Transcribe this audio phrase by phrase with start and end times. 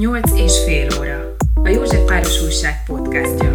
[0.00, 1.34] Nyolc és fél óra.
[1.62, 3.52] A József Páros Újság podcastja.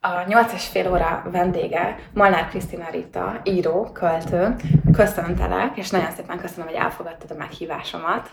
[0.00, 4.54] A nyolc és fél óra vendége Molnár Krisztina Rita, író, költő.
[4.92, 8.30] Köszöntelek, és nagyon szépen köszönöm, hogy elfogadtad a meghívásomat.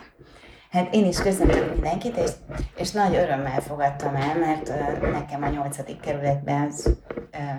[0.72, 2.32] Hát én is köszöntöm mindenkit, és,
[2.76, 6.96] és nagy örömmel fogadtam el, mert uh, nekem a nyolcadik kerületben az
[7.34, 7.56] uh,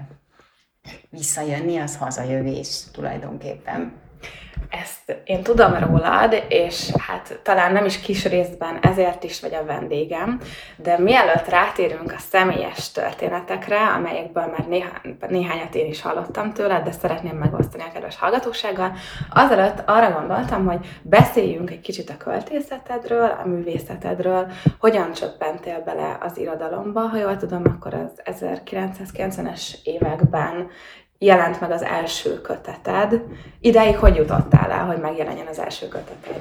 [1.10, 3.92] visszajönni, az hazajövés tulajdonképpen.
[4.72, 9.64] Ezt én tudom rólad, és hát talán nem is kis részben ezért is vagy a
[9.64, 10.40] vendégem,
[10.76, 16.92] de mielőtt rátérünk a személyes történetekre, amelyekből már néhány, néhányat én is hallottam tőled, de
[16.92, 18.92] szeretném megosztani a kedves hallgatósággal,
[19.30, 26.38] azelőtt arra gondoltam, hogy beszéljünk egy kicsit a költészetedről, a művészetedről, hogyan csöppentél bele az
[26.38, 30.70] irodalomba, ha jól tudom, akkor az 1990-es években
[31.22, 33.22] jelent meg az első köteted.
[33.60, 36.40] Ideig hogy jutottál el, hogy megjelenjen az első köteted?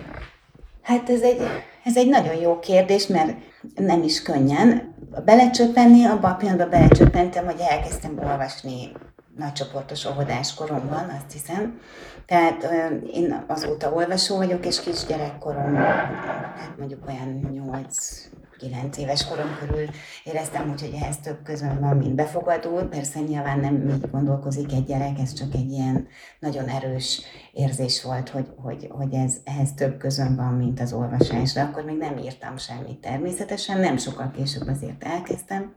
[0.81, 1.41] Hát ez egy,
[1.83, 3.33] ez egy nagyon jó kérdés, mert
[3.75, 4.95] nem is könnyen.
[5.25, 8.91] Belecsöppenni, abban a pillanatban belecsöppentem, hogy elkezdtem olvasni
[9.37, 11.79] nagycsoportos óvodás koromban, azt hiszem.
[12.25, 12.67] Tehát
[13.13, 18.29] én azóta olvasó vagyok, és kisgyerekkorom, hát mondjuk olyan 8
[18.61, 19.89] 9 éves korom körül
[20.23, 22.87] éreztem hogy ehhez több közön van, mint befogadó.
[22.89, 26.07] Persze nyilván nem így gondolkozik egy gyerek, ez csak egy ilyen
[26.39, 27.21] nagyon erős
[27.53, 31.53] érzés volt, hogy, hogy, hogy ez, ehhez több közön van, mint az olvasás.
[31.53, 35.73] De akkor még nem írtam semmit természetesen, nem sokkal később azért elkezdtem.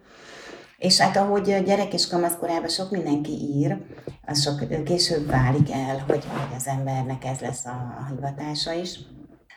[0.79, 3.77] És hát ahogy gyerek és kamaszkorában sok mindenki ír,
[4.27, 8.99] az sok később válik el, hogy, hogy az embernek ez lesz a hivatása is.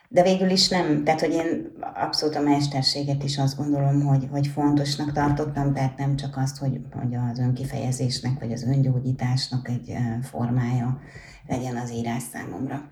[0.09, 4.47] De végül is nem, tehát hogy én abszolút a mesterséget is azt gondolom, hogy, hogy
[4.47, 11.01] fontosnak tartottam, tehát nem csak azt, hogy, hogy az önkifejezésnek vagy az öngyógyításnak egy formája
[11.47, 12.89] legyen az írás számomra.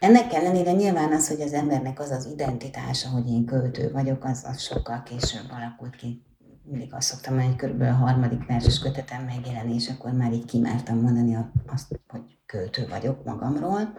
[0.00, 4.44] Ennek ellenére nyilván az, hogy az embernek az az identitása, hogy én költő vagyok, az,
[4.48, 6.25] az sokkal később alakult ki.
[6.70, 10.98] Mindig azt szoktam mondani, hogy körülbelül a harmadik verses kötetem megjelenés, akkor már így kimertem
[10.98, 13.98] mondani azt, hogy költő vagyok magamról.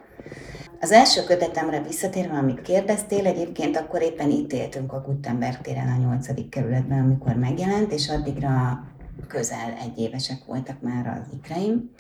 [0.80, 5.98] Az első kötetemre visszatérve, amit kérdeztél, egyébként akkor éppen itt éltünk a Gutenberg téren a
[5.98, 6.50] 8.
[6.50, 8.84] kerületben, amikor megjelent, és addigra
[9.28, 11.92] közel egy évesek voltak már az ikreim.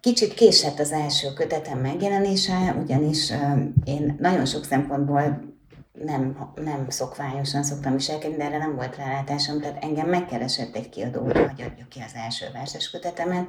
[0.00, 3.32] Kicsit késett az első kötetem megjelenése, ugyanis
[3.84, 5.51] én nagyon sok szempontból
[5.92, 11.22] nem, nem szokványosan szoktam viselkedni, de erre nem volt rálátásom, tehát engem megkeresett egy kiadó,
[11.22, 13.46] hogy adjuk ki az első verses kötetemet,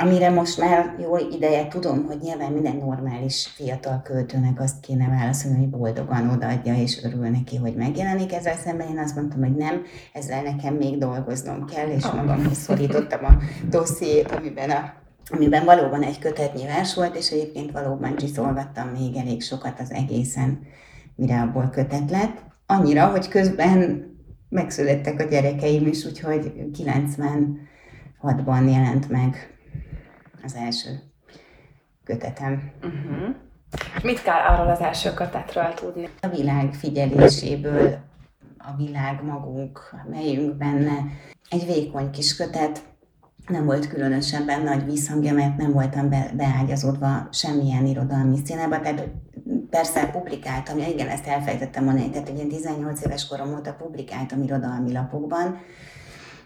[0.00, 5.58] amire most már jó ideje tudom, hogy nyilván minden normális fiatal költőnek azt kéne válaszolni,
[5.58, 8.32] hogy boldogan odaadja és örül neki, hogy megjelenik.
[8.32, 13.24] Ezzel szemben én azt mondtam, hogy nem, ezzel nekem még dolgoznom kell, és magamhoz szorítottam
[13.24, 13.36] a
[13.70, 14.92] dossziét, amiben a
[15.30, 20.60] amiben valóban egy kötetnyi vers volt, és egyébként valóban csiszolgattam még elég sokat az egészen,
[21.18, 22.42] mire abból kötet lett.
[22.66, 24.06] Annyira, hogy közben
[24.48, 29.58] megszülettek a gyerekeim is, úgyhogy 96-ban jelent meg
[30.44, 31.00] az első
[32.04, 32.72] kötetem.
[32.82, 33.34] Uh-huh.
[34.02, 36.08] Mit kell arról az első kötetről tudni?
[36.20, 37.98] A világ figyeléséből,
[38.58, 40.98] a világ magunk, melyünk benne.
[41.48, 42.82] Egy vékony kis kötet,
[43.48, 49.08] nem volt különösebben nagy vízhangja, mert nem voltam be, beágyazódva semmilyen irodalmi színába, tehát
[49.70, 54.92] persze publikáltam, ja igen, ezt elfejtettem mondani, tehát egy 18 éves korom óta publikáltam irodalmi
[54.92, 55.60] lapokban,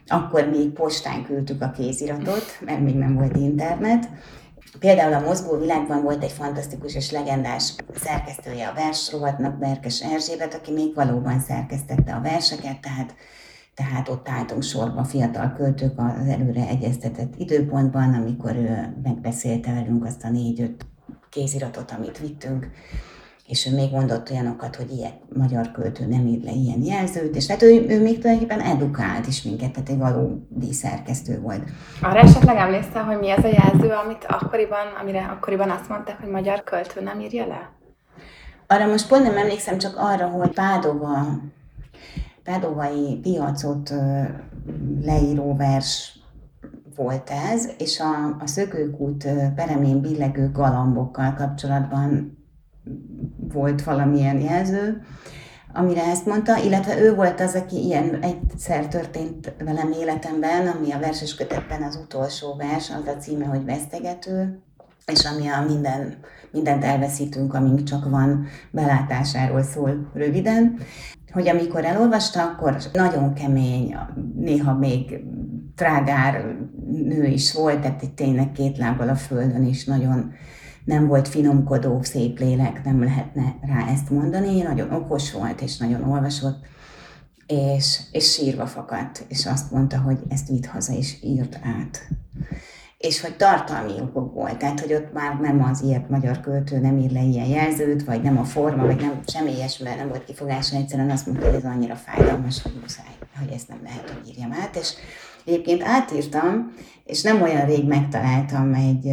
[0.07, 4.09] akkor még postán küldtük a kéziratot, mert még nem volt internet.
[4.79, 10.73] Például a Mozgó Világban volt egy fantasztikus és legendás szerkesztője a versrovatnak, Berkes Erzsébet, aki
[10.73, 13.15] még valóban szerkesztette a verseket, tehát
[13.75, 20.25] tehát ott álltunk sorba fiatal költők az előre egyeztetett időpontban, amikor ő megbeszélte velünk azt
[20.25, 20.87] a négy-öt
[21.31, 22.71] kéziratot, amit vittünk,
[23.47, 27.47] és ő még mondott olyanokat, hogy ilyen magyar költő nem ír le ilyen jelzőt, és
[27.47, 31.63] hát ő, ő még tulajdonképpen edukált is minket, tehát egy valódi szerkesztő volt.
[32.01, 36.31] Arra esetleg emlékszel, hogy mi ez a jelző, amit akkoriban, amire akkoriban azt mondták, hogy
[36.31, 37.71] magyar költő nem írja le?
[38.67, 41.41] Arra most pont nem emlékszem, csak arra, hogy Pádova,
[42.45, 43.95] Pádovai piacot
[45.03, 46.21] leíró vers
[46.97, 52.37] volt ez, és a, a szökőkút peremén billegő galambokkal kapcsolatban
[53.53, 55.03] volt valamilyen jelző,
[55.75, 60.99] amire ezt mondta, illetve ő volt az, aki ilyen egyszer történt velem életemben, ami a
[60.99, 64.63] verses kötetben az utolsó vers, az a címe, hogy vesztegető,
[65.07, 66.17] és ami a minden,
[66.51, 70.79] mindent elveszítünk, amink csak van belátásáról szól röviden,
[71.33, 73.97] hogy amikor elolvasta, akkor nagyon kemény,
[74.37, 75.25] néha még
[75.77, 76.57] trágár
[76.91, 80.33] nő is volt, tehát itt tényleg két lábbal a földön is nagyon
[80.85, 86.03] nem volt finomkodó, szép lélek, nem lehetne rá ezt mondani, nagyon okos volt, és nagyon
[86.11, 86.67] olvasott,
[87.47, 92.09] és, és sírva fakadt, és azt mondta, hogy ezt vitt haza, és írt át.
[93.03, 97.11] És hogy tartalmi volt, tehát hogy ott már nem az ilyet magyar költő nem ír
[97.11, 101.11] le ilyen jelzőt, vagy nem a forma, vagy nem semmi ilyesmi, nem volt kifogása, egyszerűen
[101.11, 104.77] azt mondta, hogy ez annyira fájdalmas, hogy muszáj, hogy ezt nem lehet, hogy írjam át,
[104.77, 104.95] és
[105.45, 106.73] Egyébként átírtam,
[107.05, 109.13] és nem olyan rég megtaláltam egy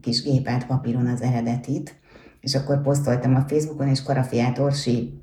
[0.00, 1.94] kis gépelt papíron az eredetit,
[2.40, 5.20] és akkor posztoltam a Facebookon, és Karafiát Orsi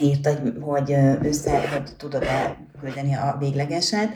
[0.00, 0.28] írt,
[0.60, 0.92] hogy
[1.22, 4.08] össze, hogy tudod elküldeni a véglegeset,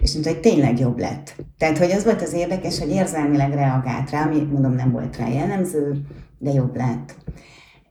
[0.00, 1.34] és mondta, hogy tényleg jobb lett.
[1.58, 5.28] Tehát, hogy az volt az érdekes, hogy érzelmileg reagált rá, ami mondom nem volt rá
[5.28, 6.00] jellemző,
[6.38, 7.14] de jobb lett.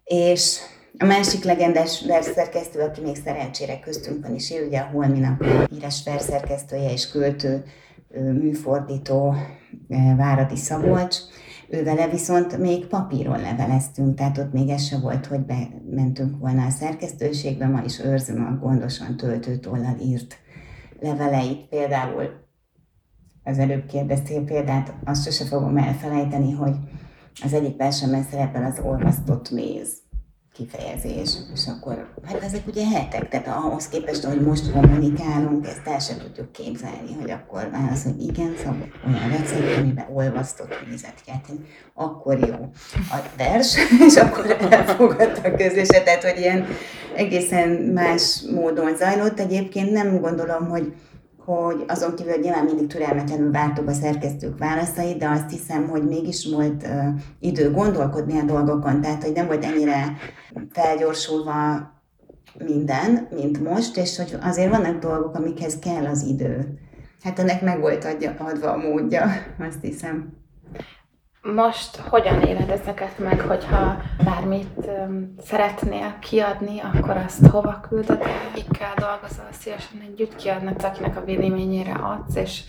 [0.03, 0.57] És
[0.97, 6.01] a másik legendás versszerkesztő, aki még szerencsére köztünk van is él, ugye a Holminak híres
[6.06, 7.63] versszerkesztője és költő,
[8.13, 9.36] műfordító
[10.18, 11.15] Váradi Szabolcs,
[11.69, 16.69] vele viszont még papíron leveleztünk, tehát ott még ez se volt, hogy bementünk volna a
[16.69, 20.38] szerkesztőségbe, ma is őrzöm a gondosan töltőtollal írt
[21.00, 21.68] leveleit.
[21.68, 22.30] Például
[23.44, 26.75] az előbb kérdeztél példát, azt sose fogom elfelejteni, hogy
[27.44, 30.09] az egyik versemben szerepel az olvasztott méz
[30.60, 36.00] kifejezés, és akkor, hát ezek ugye hetek, tehát ahhoz képest, hogy most kommunikálunk, ezt el
[36.00, 41.56] sem tudjuk képzelni, hogy akkor válasz, hogy igen, szóval olyan recept, amiben olvasztott vízet kell
[41.94, 43.78] akkor jó a vers,
[44.08, 46.68] és akkor elfogadta a közlése, tehát hogy ilyen
[47.16, 49.40] egészen más módon zajlott.
[49.40, 50.94] Egyébként nem gondolom, hogy
[51.56, 56.04] hogy azon kívül, hogy nyilván mindig türelmetlenül vártuk a szerkesztők válaszait, de azt hiszem, hogy
[56.07, 57.06] mégis volt uh,
[57.40, 60.18] idő gondolkodni a dolgokon, tehát hogy nem volt ennyire
[60.72, 61.92] felgyorsulva
[62.66, 66.80] minden, mint most, és hogy azért vannak dolgok, amikhez kell az idő.
[67.24, 69.25] Hát ennek meg volt adja, adva a módja,
[69.69, 70.38] azt hiszem.
[71.41, 78.94] Most hogyan éled ezeket meg, hogyha bármit um, szeretnél kiadni, akkor azt hova küldöd, kikkel
[78.95, 82.63] dolgozol, szívesen együtt kiadnak, akinek a véleményére adsz, és,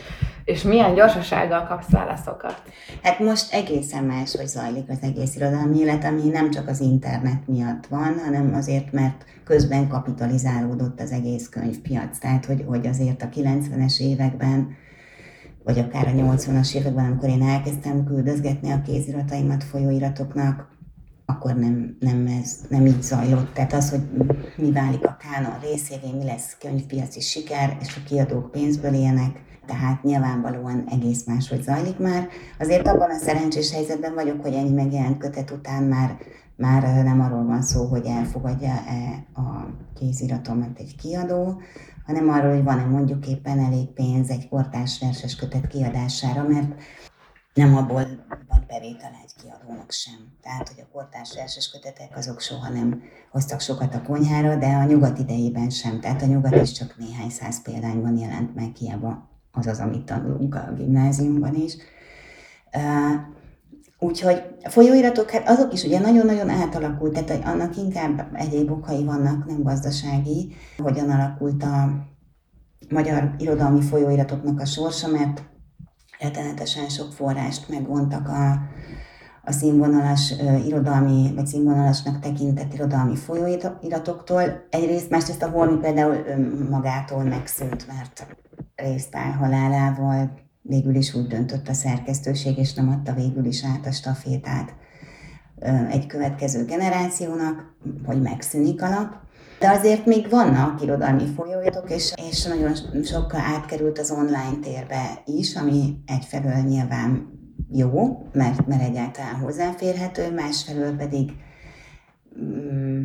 [0.44, 2.62] és milyen gyorsasággal kapsz válaszokat?
[3.02, 7.46] Hát most egészen más, hogy zajlik az egész irodalmi élet, ami nem csak az internet
[7.46, 12.18] miatt van, hanem azért, mert közben kapitalizálódott az egész könyvpiac.
[12.18, 14.76] Tehát, hogy, hogy azért a 90-es években
[15.74, 20.68] vagy akár a 80-as években, amikor én elkezdtem küldözgetni a kézirataimat folyóiratoknak,
[21.26, 23.54] akkor nem, nem, ez, nem így zajlott.
[23.54, 24.00] Tehát az, hogy
[24.56, 30.02] mi válik a kánon részévé, mi lesz könyvpiaci siker, és a kiadók pénzből élnek, tehát
[30.02, 32.28] nyilvánvalóan egész máshogy zajlik már.
[32.58, 36.16] Azért abban a szerencsés helyzetben vagyok, hogy ennyi megjelent kötet után már,
[36.56, 41.60] már nem arról van szó, hogy elfogadja-e a kéziratomat egy kiadó,
[42.10, 46.74] hanem arról, hogy van-e mondjuk éppen elég pénz egy kortás verses kötet kiadására, mert
[47.54, 48.02] nem abból
[48.48, 50.14] van bevétel egy kiadónak sem.
[50.42, 54.84] Tehát, hogy a kortás verses kötetek azok soha nem hoztak sokat a konyhára, de a
[54.84, 56.00] nyugat idejében sem.
[56.00, 60.54] Tehát a nyugat is csak néhány száz példányban jelent meg, hiába az az, amit tanulunk
[60.54, 61.76] a gimnáziumban is.
[63.98, 69.62] Úgyhogy folyóiratok, hát azok is ugye nagyon-nagyon átalakult, tehát annak inkább egyéb okai vannak, nem
[69.62, 72.08] gazdasági, hogyan alakult a
[72.90, 75.42] magyar irodalmi folyóiratoknak a sorsa, mert
[76.18, 78.52] rettenetesen sok forrást megvontak a,
[79.44, 84.66] a színvonalas uh, irodalmi, vagy színvonalasnak tekintett irodalmi folyóiratoktól.
[84.70, 86.16] Egyrészt, másrészt a Holmi például
[86.70, 88.36] magától megszűnt, mert
[88.74, 90.30] résztál halálával
[90.62, 94.74] végül is úgy döntött a szerkesztőség, és nem adta végül is át a stafétát
[95.90, 99.20] egy következő generációnak, hogy megszűnik a.
[99.60, 102.74] De azért még vannak irodalmi folyóiratok, és, és nagyon
[103.04, 107.38] sokkal átkerült az online térbe is, ami egyfelől nyilván
[107.72, 111.32] jó, mert, mert egyáltalán hozzáférhető, másfelől pedig
[112.42, 113.04] mm,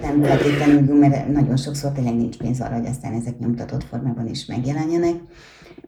[0.00, 4.26] nem feltétlenül jó, mert nagyon sokszor tényleg nincs pénz arra, hogy aztán ezek nyomtatott formában
[4.28, 5.14] is megjelenjenek.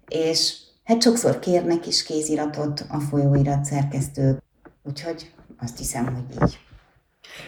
[0.08, 4.42] És hát sokszor kérnek is kéziratot a folyóirat szerkesztők,
[4.82, 6.58] úgyhogy azt hiszem, hogy így.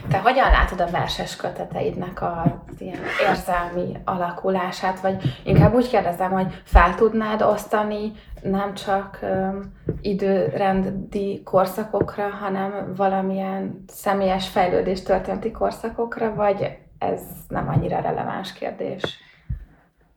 [0.09, 6.62] Te hogyan látod a verses köteteidnek az ilyen érzelmi alakulását, vagy inkább úgy kérdezem, hogy
[6.64, 16.78] fel tudnád osztani nem csak um, időrendi korszakokra, hanem valamilyen személyes fejlődés történeti korszakokra, vagy
[16.99, 19.25] ez nem annyira releváns kérdés?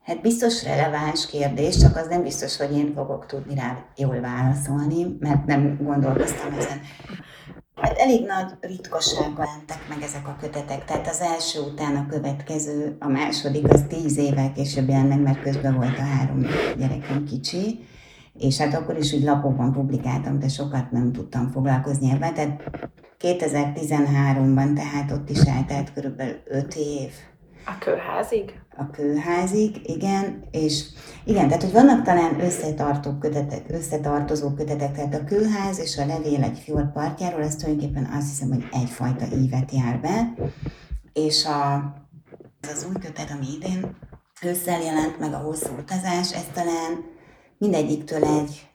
[0.04, 5.16] Hát biztos releváns kérdés, csak az nem biztos, hogy én fogok tudni rá jól válaszolni,
[5.20, 6.80] mert nem gondolkoztam ezen.
[7.80, 12.96] Hát elég nagy ritkasággal mentek meg ezek a kötetek, tehát az első után a következő,
[12.98, 16.46] a második az tíz évvel később jelent meg, mert közben volt a három
[16.78, 17.84] gyerekem kicsi,
[18.38, 22.62] és hát akkor is úgy lapokban publikáltam, de sokat nem tudtam foglalkozni ebben, tehát
[23.20, 27.10] 2013-ban, tehát ott is eltelt körülbelül 5 év.
[27.64, 28.60] A kőházig?
[28.76, 30.84] A kőházig, igen, és
[31.24, 36.42] igen, tehát hogy vannak talán összetartó kötetek, összetartozó kötetek, tehát a kőház és a levél
[36.42, 40.34] egy fjord partjáról, ez tulajdonképpen azt hiszem, hogy egyfajta ívet jár be,
[41.12, 41.74] és a,
[42.72, 43.96] az új kötet, ami idén
[44.42, 47.04] ősszel jelent meg a hosszú utazás, ez talán
[47.58, 48.68] mindegyiktől egy,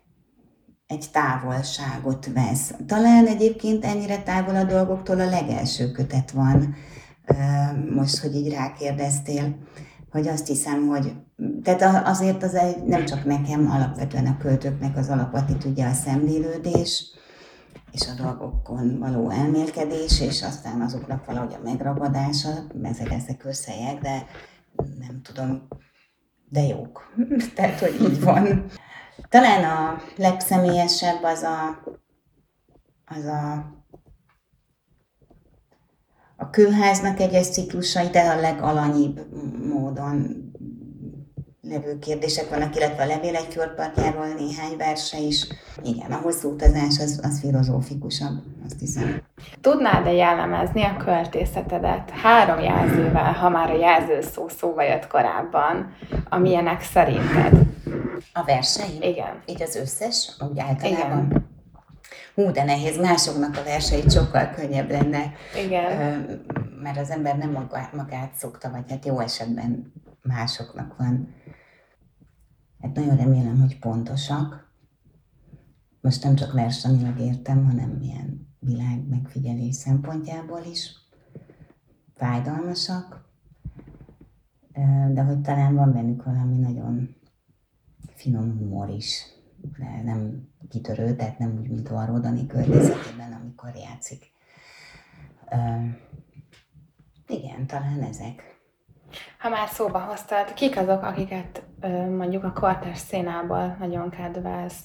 [0.88, 2.74] egy távolságot vesz.
[2.88, 6.76] Talán egyébként ennyire távol a dolgoktól a legelső kötet van,
[7.96, 9.56] most, hogy így rákérdeztél,
[10.12, 11.14] hogy azt hiszem, hogy
[11.64, 17.14] tehát azért az egy, nem csak nekem, alapvetően a költőknek az alapattitűdje a szemlélődés,
[17.92, 22.50] és a dolgokon való elmélkedés, és aztán azoknak valahogy a megragadása,
[22.84, 24.26] ezek ezek összejek, de
[24.76, 25.68] nem tudom,
[26.50, 27.14] de jók.
[27.56, 28.66] Tehát, hogy így van.
[29.30, 31.84] Talán a legszemélyesebb az a,
[33.06, 33.74] az a
[36.36, 39.20] a kőháznak egyes ciklusai, de a legalanyibb
[39.68, 40.44] módon
[41.62, 45.48] levő kérdések vannak, illetve a levél egy fjordpartjáról néhány verse is.
[45.84, 49.22] Igen, a hosszú utazás az, az filozófikusabb, azt hiszem.
[49.62, 55.94] Tudnád-e jellemezni a költészetedet három jelzővel, ha már a jelző szó szóba jött korábban,
[56.30, 57.54] amilyenek szerinted?
[58.34, 59.02] A verseim?
[59.02, 59.42] Igen.
[59.46, 61.28] Így az összes, úgy általában?
[61.28, 61.54] Igen.
[62.36, 65.34] Hú, de nehéz, másoknak a verseit sokkal könnyebb lenne.
[65.66, 66.26] Igen.
[66.82, 71.34] Mert az ember nem magát szokta, vagy hát jó esetben másoknak van.
[72.82, 74.74] Hát nagyon remélem, hogy pontosak.
[76.02, 80.94] Most nem csak versanilag értem, hanem ilyen világ megfigyelés szempontjából is.
[82.16, 83.30] Fájdalmasak,
[85.14, 87.16] de hogy talán van bennük valami nagyon
[88.16, 89.35] finom humor is
[90.04, 94.32] nem kitörő, tehát nem úgy, mint a Rodani költészetében, amikor játszik.
[95.52, 95.86] Uh,
[97.28, 98.56] igen, talán ezek.
[99.40, 101.64] Ha már szóba hoztad, kik azok, akiket
[102.10, 104.84] mondjuk a kortás szénából nagyon kedvelsz?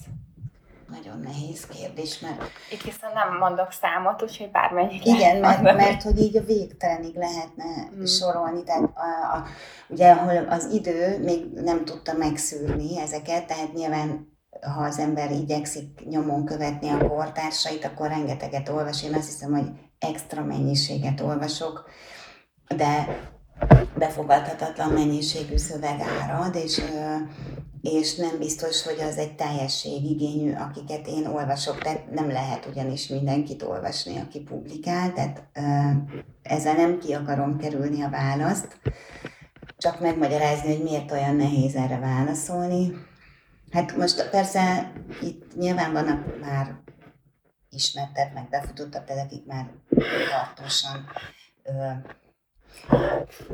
[0.87, 2.41] Nagyon nehéz kérdés, mert...
[2.71, 7.63] Itt viszont nem mondok számot, úgyhogy bármennyit Igen, mert, mert hogy így a végtelenig lehetne
[7.63, 8.05] hmm.
[8.05, 9.43] sorolni, tehát a, a,
[9.87, 16.05] ugye ahol az idő még nem tudta megszűrni ezeket, tehát nyilván ha az ember igyekszik
[16.09, 19.03] nyomon követni a kortársait, akkor rengeteget olvas.
[19.03, 21.89] Én azt hiszem, hogy extra mennyiséget olvasok,
[22.75, 23.19] de
[23.97, 26.81] befogadhatatlan mennyiségű szöveg árad, és,
[27.81, 33.63] és nem biztos, hogy az egy teljességigényű, akiket én olvasok, tehát nem lehet ugyanis mindenkit
[33.63, 35.43] olvasni, aki publikál, tehát
[36.41, 38.79] ezzel nem ki akarom kerülni a választ,
[39.77, 43.09] csak megmagyarázni, hogy miért olyan nehéz erre válaszolni
[43.71, 46.79] Hát most persze itt nyilván vannak már
[47.69, 49.69] ismertebb, meg befutottabb, de akik már
[50.29, 51.09] tartósan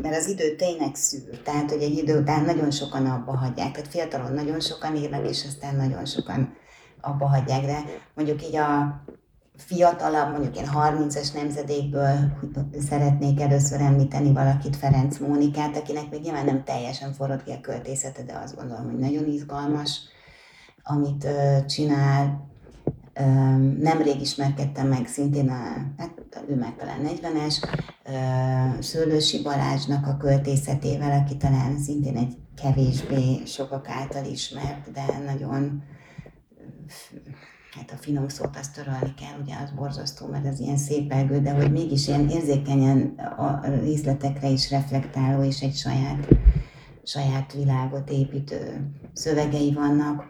[0.01, 3.87] mert az idő tényleg szűr, tehát hogy egy idő után nagyon sokan abba hagyják, tehát
[3.87, 6.57] fiatalon nagyon sokan írnak, és aztán nagyon sokan
[7.01, 7.83] abba hagyják, de
[8.13, 9.01] mondjuk így a
[9.57, 12.17] fiatalabb, mondjuk én 30-as nemzedékből
[12.79, 18.23] szeretnék először említeni valakit, Ferenc Mónikát, akinek még nyilván nem teljesen forrott ki a költészete,
[18.23, 19.99] de azt gondolom, hogy nagyon izgalmas,
[20.83, 22.45] amit uh, csinál.
[23.19, 25.53] Uh, nemrég ismerkedtem meg szintén, a,
[25.97, 26.11] hát
[26.47, 27.63] ő meg talán 40-es,
[28.05, 35.83] uh, Szőlősi Balázsnak a költészetével, aki talán szintén egy kevésbé sokak által ismert, de nagyon
[37.77, 41.51] hát a finom szót azt törölni kell, ugye az borzasztó, mert ez ilyen szépelgő, de
[41.51, 46.27] hogy mégis ilyen érzékenyen a részletekre is reflektáló, és egy saját,
[47.03, 50.25] saját világot építő szövegei vannak.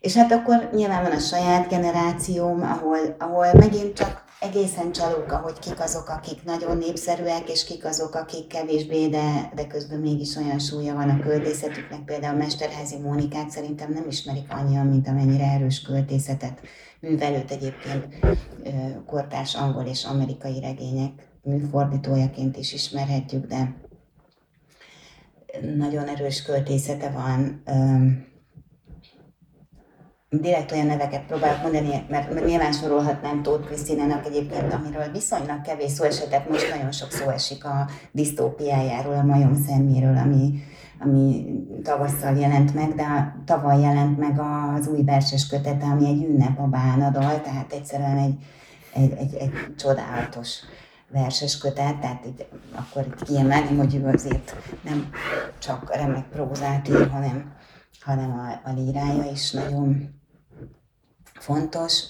[0.00, 5.58] És hát akkor nyilván van a saját generációm, ahol, ahol megint csak egészen csalók, hogy
[5.58, 10.58] kik azok, akik nagyon népszerűek, és kik azok, akik kevésbé, de, de közben mégis olyan
[10.58, 12.04] súlya van a költészetüknek.
[12.04, 16.60] Például Mesterházi Mónikát szerintem nem ismerik annyian, mint amennyire erős költészetet
[17.00, 18.06] művelőt egyébként
[19.06, 23.74] kortárs angol és amerikai regények műfordítójaként is ismerhetjük, de
[25.76, 27.62] nagyon erős költészete van
[30.30, 35.90] direkt olyan neveket próbálok mondani, mert, mert nyilván sorolhatnám Tóth Krisztinának egyébként, amiről viszonylag kevés
[35.90, 40.62] szó esett, most nagyon sok szó esik a disztópiájáról, a majom szeméről, ami,
[41.00, 41.46] ami
[41.82, 46.66] tavasszal jelent meg, de tavaly jelent meg az új verses kötete, ami egy ünnep a
[46.66, 48.34] bánadal, tehát egyszerűen egy,
[48.94, 50.60] egy, egy, egy csodálatos
[51.10, 55.10] verses kötet, tehát így, akkor itt kiemelni, hogy ő azért nem
[55.58, 57.52] csak remek prózát ír, hanem,
[58.00, 60.17] hanem a, a lírája is nagyon
[61.42, 62.02] fontos.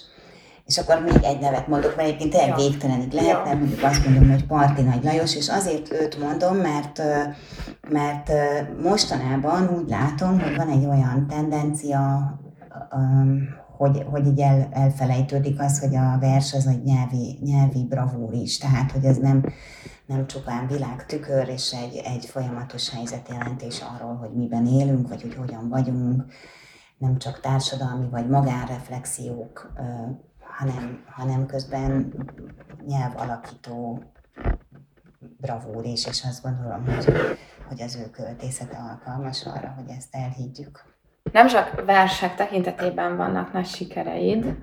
[0.65, 4.45] És akkor még egy nevet mondok, mert egyébként tényleg végtelenig lehetne, mondjuk azt mondom, hogy
[4.45, 7.01] Parti Nagy Lajos, és azért őt mondom, mert,
[7.89, 8.31] mert
[8.81, 12.33] mostanában úgy látom, hogy van egy olyan tendencia,
[13.77, 18.57] hogy, hogy így el, elfelejtődik az, hogy a vers az egy nyelvi, nyelvi bravúr is,
[18.57, 19.43] tehát hogy ez nem,
[20.05, 25.69] nem csupán világtükör és egy, egy folyamatos helyzetjelentés arról, hogy miben élünk, vagy hogy hogyan
[25.69, 26.23] vagyunk,
[26.99, 29.73] nem csak társadalmi vagy magánreflexiók,
[30.39, 32.13] hanem, hanem közben
[32.85, 34.03] nyelv alakító
[35.19, 37.05] bravúr is, és azt gondolom, hogy,
[37.67, 40.83] hogy az ő költészete alkalmas arra, hogy ezt elhiggyük.
[41.31, 44.57] Nem csak versek tekintetében vannak nagy sikereid,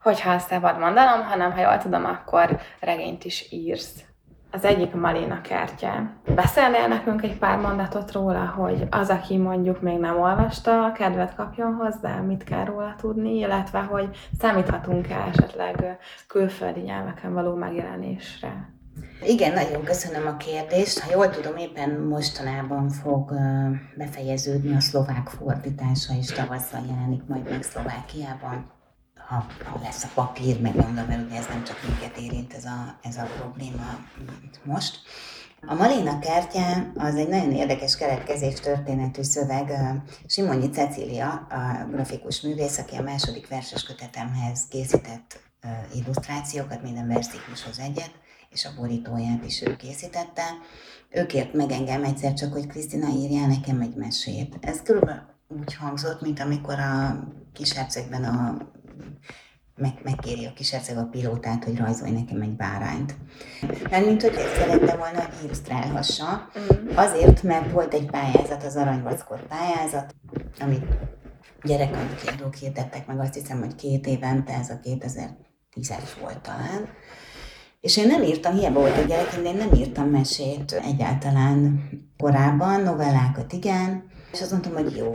[0.00, 4.04] hogyha azt szabad mondanom, hanem ha jól tudom, akkor regényt is írsz.
[4.54, 6.16] Az egyik Malina kertje.
[6.34, 11.74] Beszélnél nekünk egy pár mondatot róla, hogy az, aki mondjuk még nem olvasta, kedvet kapjon
[11.74, 18.72] hozzá, mit kell róla tudni, illetve hogy számíthatunk-e esetleg külföldi nyelveken való megjelenésre?
[19.26, 20.98] Igen, nagyon köszönöm a kérdést.
[20.98, 23.32] Ha jól tudom, éppen mostanában fog
[23.96, 28.73] befejeződni a szlovák fordítása, és tavasszal jelenik majd meg Szlovákiában.
[29.28, 32.64] Ha, ha lesz a papír, meg mondom, mert ugye ez nem csak minket érint ez
[32.64, 33.98] a, ez a probléma
[34.62, 35.00] most.
[35.66, 39.72] A Malina kertje az egy nagyon érdekes keletkezés történetű szöveg.
[40.26, 45.40] Simonyi Cecília, a grafikus művész, aki a második verses kötetemhez készített
[45.94, 48.10] illusztrációkat, minden versziklushoz egyet,
[48.50, 50.42] és a borítóját is ő készítette.
[51.10, 54.56] Ő kért meg engem egyszer csak, hogy Krisztina írjál nekem egy mesét.
[54.60, 58.56] Ez körülbelül úgy hangzott, mint amikor a kishercegben a
[59.76, 63.14] meg, megkéri a kisherceg a pilótát, hogy rajzolj nekem egy bárányt.
[63.90, 66.48] Mert mint hogy szerette volna, hogy illusztrálhassa.
[66.58, 66.96] Mm.
[66.96, 70.14] Azért, mert volt egy pályázat, az Aranyvackor pályázat,
[70.60, 70.86] amit
[71.62, 76.88] gyerekkönyvkiadók hirdettek meg, azt hiszem, hogy két évente, ez a 2010-es volt talán.
[77.80, 83.52] És én nem írtam, hiába volt egy gyerek, én nem írtam mesét egyáltalán korábban, novellákat
[83.52, 85.12] igen, és azt mondtam, hogy jó.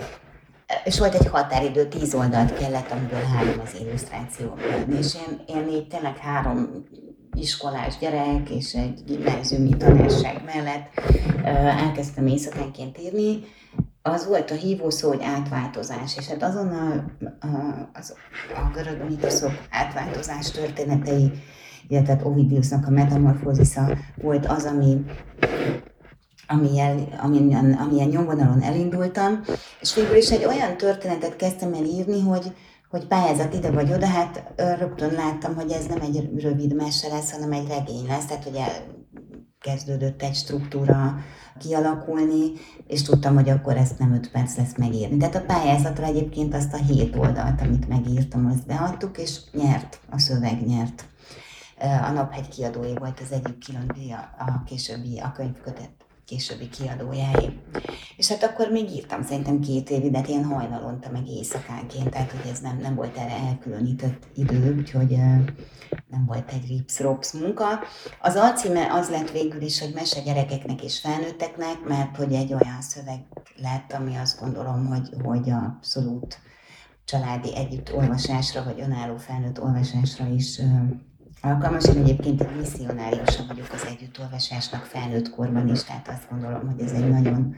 [0.84, 4.54] És volt egy határidő, tíz oldalt kellett, amiből három az illusztráció.
[5.00, 6.86] És én, én így tényleg három
[7.34, 11.02] iskolás gyerek és egy gimnáziumi tanárság mellett
[11.86, 13.40] elkezdtem éjszakánként írni,
[14.02, 17.12] az volt a hívószó, hogy átváltozás, és hát azonnal
[17.94, 18.14] az,
[18.56, 21.32] a görög mitoszok átváltozás történetei
[21.90, 25.06] illetve hát Ovidiusnak a metamorfózisza volt az, ami
[26.50, 29.42] amilyen, amilyen, amilyen nyomvonalon elindultam,
[29.82, 32.54] és végül is egy olyan történetet kezdtem el írni, hogy,
[32.90, 37.32] hogy pályázat ide vagy oda, hát rögtön láttam, hogy ez nem egy rövid mese lesz,
[37.32, 38.60] hanem egy regény lesz, tehát hogy
[39.64, 41.16] elkezdődött egy struktúra
[41.60, 42.52] kialakulni,
[42.88, 45.18] és tudtam, hogy akkor ezt nem öt perc lesz megírni.
[45.18, 50.20] Tehát a pályázatra egyébként azt a hét oldalt, amit megírtam, azt beadtuk, és nyert, a
[50.20, 51.06] szöveg nyert
[51.80, 55.99] a Naphegy kiadói volt az egyik kilöndi a, a későbbi, a könyvkötet
[56.30, 57.60] későbbi kiadójáé.
[58.18, 62.52] És hát akkor még írtam szerintem két évig, de én hajnalonta meg éjszakánként, tehát hogy
[62.52, 65.10] ez nem, nem volt erre elkülönített idő, úgyhogy
[66.08, 67.66] nem volt egy rips munka.
[68.22, 72.82] Az alcíme az lett végül is, hogy mese gyerekeknek és felnőtteknek, mert hogy egy olyan
[72.82, 73.20] szöveg
[73.62, 76.40] lett, ami azt gondolom, hogy, hogy abszolút
[77.06, 80.62] családi együtt olvasásra, vagy önálló felnőtt olvasásra is
[81.42, 81.86] alkalmas.
[81.86, 86.92] Én egyébként egy misszionáriusa vagyok az együttolvasásnak felnőtt korban is, tehát azt gondolom, hogy ez
[86.92, 87.56] egy nagyon,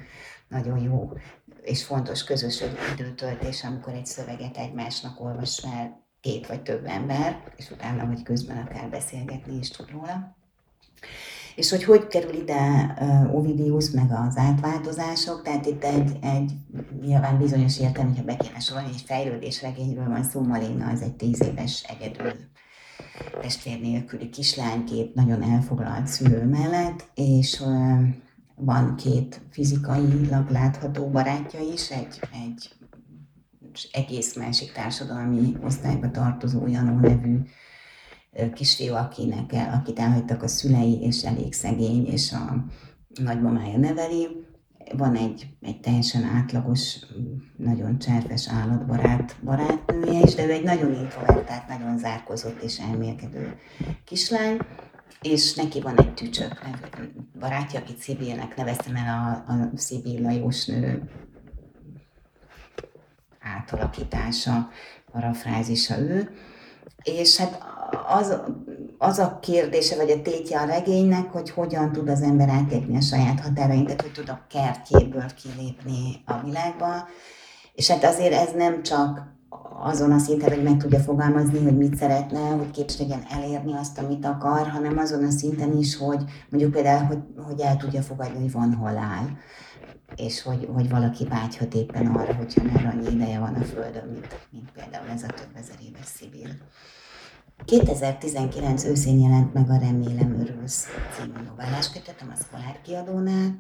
[0.48, 1.14] nagyon jó
[1.62, 2.64] és fontos közös
[2.98, 8.58] időtöltés, amikor egy szöveget egymásnak olvas fel két vagy több ember, és utána, hogy közben
[8.58, 10.36] akár beszélgetni is tud róla.
[11.56, 12.96] És hogy hogy kerül ide
[13.32, 16.52] Ovidius, meg az átváltozások, tehát itt egy, egy
[17.02, 21.44] nyilván bizonyos értelme, hogyha be kéne sorolni, egy fejlődésregényről van szó, Maléna az egy tíz
[21.44, 22.34] éves egyedül
[23.42, 27.64] testvér nélküli kislánykép nagyon elfoglalt szülő mellett, és
[28.56, 32.72] van két fizikailag látható barátja is, egy, egy
[33.92, 37.38] egész másik társadalmi osztályba tartozó Janó nevű
[38.54, 42.66] kisfiú, akinek el, akit elhagytak a szülei, és elég szegény, és a
[43.24, 44.28] nagymamája neveli,
[44.98, 46.96] van egy, egy teljesen átlagos,
[47.58, 53.60] nagyon cserpes állatbarát barátnője is, de ő egy nagyon introvertált, nagyon zárkozott és elmélkedő
[54.06, 54.58] kislány,
[55.22, 56.62] és neki van egy tücsök
[57.40, 61.10] barátja, akit Szibélnek neveztem el a, a Szibilla Jósnő
[63.40, 64.70] átalakítása,
[65.12, 66.30] parafrázisa ő,
[67.04, 67.64] és hát
[68.08, 68.42] az,
[69.04, 73.02] az a kérdése, vagy a tétje a regénynek, hogy hogyan tud az ember átlépni a
[73.02, 77.08] saját határain, tehát hogy tud a kertjéből kilépni a világba.
[77.74, 79.22] És hát azért ez nem csak
[79.84, 83.98] azon a szinten, hogy meg tudja fogalmazni, hogy mit szeretne, hogy képes legyen elérni azt,
[83.98, 88.40] amit akar, hanem azon a szinten is, hogy mondjuk például, hogy, hogy el tudja fogadni,
[88.40, 89.26] hogy van hol áll
[90.16, 94.48] és hogy, hogy valaki vágyhat éppen arra, hogyha már annyi ideje van a Földön, mint,
[94.50, 96.50] mint például ez a több ezer éves Szibil.
[97.66, 103.60] 2019 őszén jelent meg a Remélem Örülsz című novellás kötetem a Szkolár kiadónál,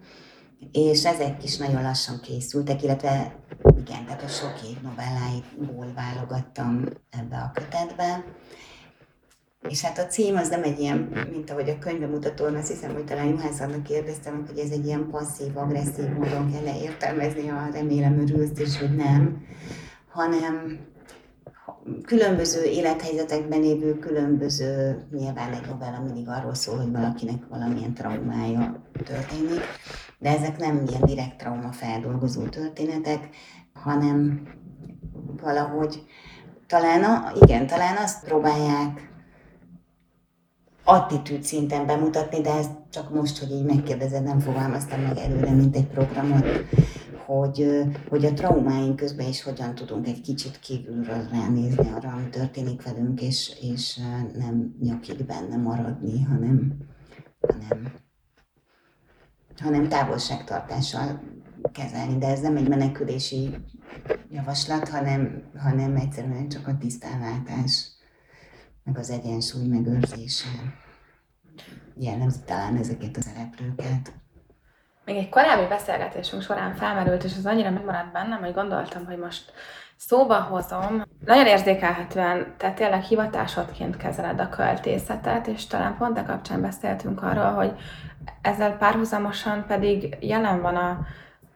[0.71, 3.35] és ezek is nagyon lassan készültek, illetve
[3.77, 8.23] igen, tehát a sok év novelláiból válogattam ebbe a kötetbe.
[9.69, 13.05] És hát a cím az nem egy ilyen, mint ahogy a könyvemutatón, azt hiszem, hogy
[13.05, 18.19] talán Juhász annak kérdeztem, hogy ez egy ilyen passzív, agresszív módon kell értelmezni a remélem
[18.19, 19.45] örülsz, és hogy nem,
[20.07, 20.79] hanem
[22.05, 29.61] különböző élethelyzetekben lévő különböző, nyilván egy novella mindig arról szól, hogy valakinek valamilyen traumája történik,
[30.19, 33.29] de ezek nem ilyen direkt trauma feldolgozó történetek,
[33.73, 34.47] hanem
[35.41, 36.03] valahogy
[36.67, 39.09] talán, a, igen, talán azt próbálják
[40.83, 45.75] attitűd szinten bemutatni, de ez csak most, hogy így megkérdezed, nem fogalmaztam meg előre, mint
[45.75, 46.45] egy programot,
[47.39, 52.83] hogy, hogy a traumáink közben is hogyan tudunk egy kicsit kívülről ránézni arra, ami történik
[52.83, 53.99] velünk, és, és
[54.33, 56.77] nem nyakig benne maradni, hanem,
[57.39, 57.93] hanem,
[59.57, 61.21] hanem távolságtartással
[61.71, 62.17] kezelni.
[62.17, 63.57] De ez nem egy menekülési
[64.29, 67.91] javaslat, hanem, hanem egyszerűen csak a tisztánlátás,
[68.83, 70.49] meg az egyensúly megőrzése
[71.99, 74.20] jellemzi talán ezeket a szereplőket.
[75.05, 79.53] Még egy korábbi beszélgetésünk során felmerült, és az annyira megmaradt bennem, hogy gondoltam, hogy most
[79.95, 81.03] szóba hozom.
[81.25, 87.51] Nagyon érzékelhetően, tehát tényleg hivatásodként kezeled a költészetet, és talán pont a kapcsán beszéltünk arról,
[87.51, 87.71] hogy
[88.41, 90.99] ezzel párhuzamosan pedig jelen van a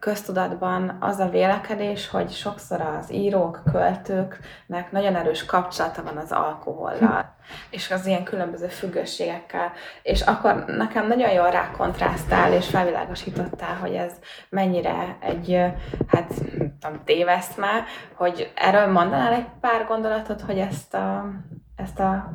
[0.06, 7.34] köztudatban az a vélekedés, hogy sokszor az írók, költőknek nagyon erős kapcsolata van az alkohollal,
[7.70, 9.72] és az ilyen különböző függőségekkel.
[10.02, 14.12] És akkor nekem nagyon jól rákontrasztál, és felvilágosítottál, hogy ez
[14.48, 15.60] mennyire egy,
[16.06, 16.32] hát
[16.80, 21.30] tudom, téveszme, hogy erről mondanál egy pár gondolatot, hogy ezt a,
[21.76, 22.32] ezt a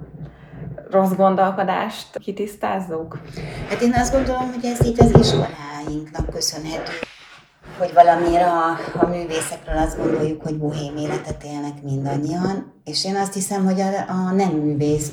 [0.90, 3.20] rossz gondolkodást kitisztázzuk?
[3.70, 6.92] Hát én azt gondolom, hogy ez így az iskoláinknak köszönhető
[7.82, 13.34] hogy valamiért a, a művészekről azt gondoljuk, hogy bohém életet élnek mindannyian, és én azt
[13.34, 15.12] hiszem, hogy a, a nem művész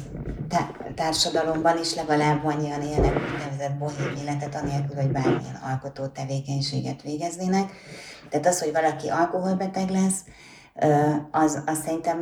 [0.95, 7.73] társadalomban is legalább annyian élnek úgynevezett bohém életet, anélkül, hogy bármilyen alkotó tevékenységet végeznének.
[8.31, 10.21] Tehát az, hogy valaki alkoholbeteg lesz,
[11.31, 12.19] az, az szerintem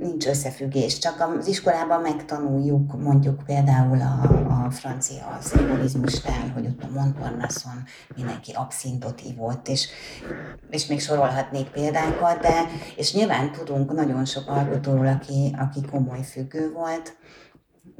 [0.00, 0.98] nincs összefüggés.
[0.98, 4.22] Csak az iskolában megtanuljuk mondjuk például a,
[4.66, 7.84] a francia szimbolizmusnál, hogy ott a Montparnasson
[8.16, 9.88] mindenki abszintot ivott, és,
[10.70, 12.64] és még sorolhatnék példákat, de
[12.96, 17.16] és nyilván tudunk nagyon sok alkotóról, aki, aki komoly függő volt,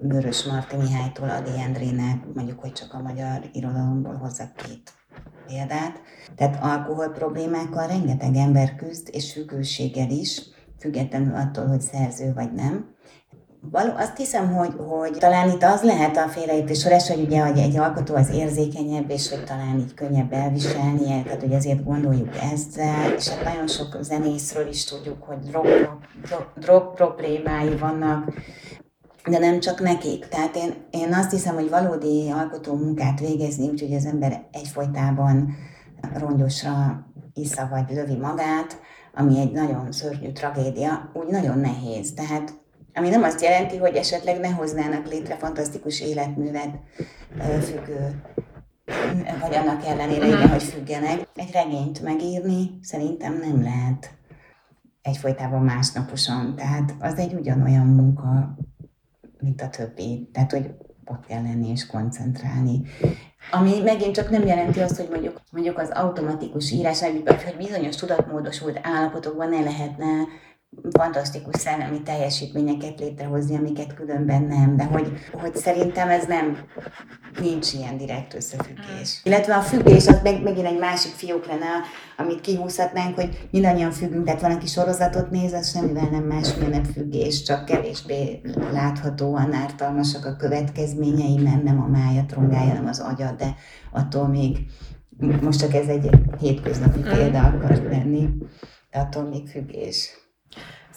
[0.01, 4.97] Vörös Marti Mihálytól Adi Endrének, mondjuk, hogy csak a magyar irodalomból hozzak két
[5.46, 6.00] példát.
[6.37, 10.42] Tehát alkohol problémákkal rengeteg ember küzd, és függőséggel is,
[10.78, 12.96] függetlenül attól, hogy szerző vagy nem.
[13.61, 17.59] Való, azt hiszem, hogy, hogy talán itt az lehet a félreértés sorás, hogy ugye hogy
[17.59, 23.12] egy alkotó az érzékenyebb, és hogy talán így könnyebb elviselni, tehát hogy azért gondoljuk ezzel,
[23.16, 25.66] és hát nagyon sok zenészről is tudjuk, hogy drog,
[26.22, 28.33] drog, drog problémái vannak,
[29.26, 30.28] de nem csak nekik.
[30.28, 35.54] Tehát én, én azt hiszem, hogy valódi alkotó munkát végezni, úgyhogy az ember egyfolytában
[36.14, 38.81] rongyosra isza vagy lövi magát,
[39.14, 42.14] ami egy nagyon szörnyű tragédia, úgy nagyon nehéz.
[42.14, 42.54] Tehát
[42.94, 46.78] ami nem azt jelenti, hogy esetleg ne hoznának létre fantasztikus életművet
[47.62, 48.22] függő,
[49.40, 51.28] vagy annak ellenére, igen, hogy függenek.
[51.35, 54.11] Egy regényt megírni szerintem nem lehet
[55.02, 56.54] egyfolytában másnaposan.
[56.57, 58.57] Tehát az egy ugyanolyan munka,
[59.40, 60.29] mint a többi.
[60.33, 60.70] Tehát, hogy
[61.05, 62.83] ott kell lenni és koncentrálni.
[63.51, 68.81] Ami megint csak nem jelenti azt, hogy mondjuk, mondjuk az automatikus írás, hogy bizonyos tudatmódosult
[68.83, 70.07] állapotokban ne lehetne
[70.90, 76.59] fantasztikus szellemi teljesítményeket létrehozni, amiket különben nem, de hogy, hogy szerintem ez nem,
[77.40, 79.20] nincs ilyen direkt összefüggés.
[79.22, 81.66] Illetve a függés az meg, megint egy másik fiók lenne,
[82.16, 86.85] amit kihúzhatnánk, hogy mindannyian függünk, tehát van, aki sorozatot néz, az semmivel nem más, nem
[86.85, 88.40] függés, csak kevésbé
[88.72, 93.54] láthatóan ártalmasak a következményei, mert nem a mája trongálja, hanem az agyad, de
[93.92, 94.57] attól még
[95.42, 98.28] most csak ez egy hétköznapi példa akar lenni,
[98.90, 100.26] de attól még függés.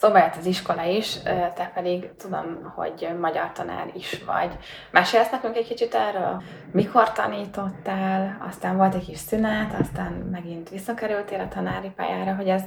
[0.02, 1.22] Jött az iskola is,
[1.54, 4.58] te pedig tudom, hogy magyar tanár is vagy.
[4.90, 6.42] Mesélsz nekünk egy kicsit erről?
[6.72, 12.62] Mikor tanítottál, aztán volt egy kis szünet, aztán megint visszakerültél a tanári pályára, hogy ez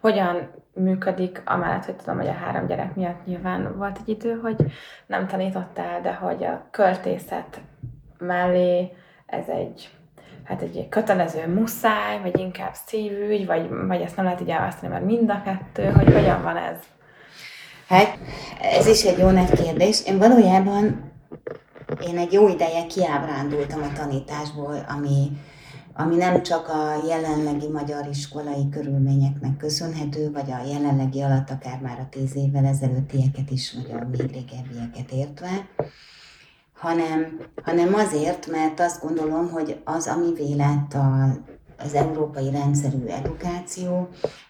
[0.00, 4.56] hogyan működik, amellett, hogy tudom, hogy a három gyerek miatt nyilván volt egy idő, hogy
[5.06, 7.60] nem tanítottál, de hogy a költészet
[8.18, 8.92] mellé
[9.26, 9.90] ez egy
[10.50, 15.04] hát egy kötelező muszáj, vagy inkább szívügy, vagy, vagy ezt nem lehet így elválasztani, mert
[15.04, 16.76] mind a kettő, hogy hogyan van ez?
[17.88, 18.18] Hát,
[18.60, 20.06] ez is egy jó nagy kérdés.
[20.06, 21.12] Én valójában
[22.08, 25.30] én egy jó ideje kiábrándultam a tanításból, ami,
[25.94, 31.98] ami nem csak a jelenlegi magyar iskolai körülményeknek köszönhető, vagy a jelenlegi alatt akár már
[31.98, 35.68] a tíz évvel ezelőttieket is, vagy a még régebbieket értve,
[36.80, 40.96] hanem, hanem azért, mert azt gondolom, hogy az, ami vélet
[41.78, 44.08] az európai rendszerű edukáció,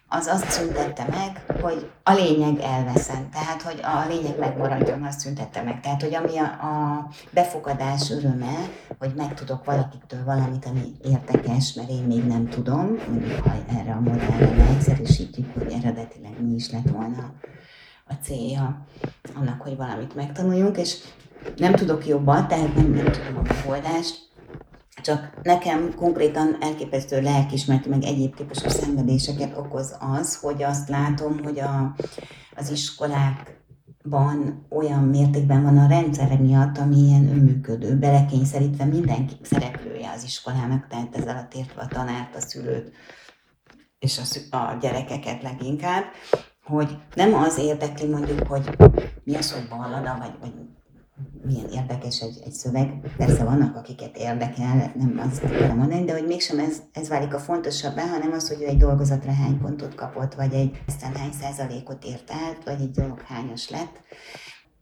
[0.08, 3.30] az azt szüntette meg, hogy a lényeg elveszen.
[3.30, 5.80] Tehát, hogy a lényeg megmaradjon, azt szüntette meg.
[5.80, 8.54] Tehát, hogy ami a, a befogadás öröme,
[8.98, 14.00] hogy megtudok valakitől valamit, ami érdekes, mert én még nem tudom, mondjuk ha erre a
[14.00, 17.32] modellre leegyszerűsítjük, hogy eredetileg mi is lett volna
[18.06, 18.86] a célja
[19.34, 20.96] annak, hogy valamit megtanuljunk, és
[21.56, 24.28] nem tudok jobban, tehát nem, nem tudom a megoldást,
[25.02, 31.60] csak nekem konkrétan elképesztő lelkismert, meg egyéb típusú szenvedéseket okoz az, hogy azt látom, hogy
[31.60, 31.94] a,
[32.56, 40.24] az iskolákban olyan mértékben van a rendszere miatt, ami ilyen önműködő, belekényszerítve mindenki szereplője az
[40.24, 42.92] iskolának, tehát ez alatt értve a tanárt, a szülőt
[44.00, 46.04] és a, a gyerekeket leginkább,
[46.64, 48.76] hogy nem az érdekli mondjuk, hogy
[49.24, 50.52] mi az, hogy ballada, vagy, vagy
[51.44, 53.14] milyen érdekes egy, egy szöveg.
[53.16, 57.38] Persze vannak, akiket érdekel, nem azt akarom mondani, de hogy mégsem ez, ez válik a
[57.38, 62.04] fontosabbá, hanem az, hogy ő egy dolgozatra hány pontot kapott, vagy egy aztán hány százalékot
[62.04, 64.02] ért át, vagy egy dolog hányos lett.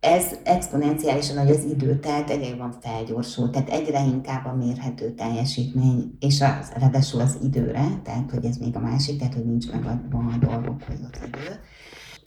[0.00, 6.16] Ez exponenciálisan nagy az idő, tehát egyre van felgyorsult, tehát egyre inkább a mérhető teljesítmény,
[6.20, 9.84] és az, ráadásul az időre, tehát hogy ez még a másik, tehát hogy nincs meg
[9.84, 11.60] a, a dolgokhoz az idő.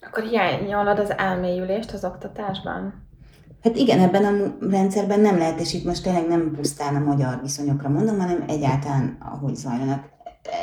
[0.00, 3.10] Akkor hiányolod az elmélyülést az oktatásban?
[3.62, 7.40] Hát igen, ebben a rendszerben nem lehet, és itt most tényleg nem pusztán a magyar
[7.42, 10.10] viszonyokra mondom, hanem egyáltalán ahogy zajlanak.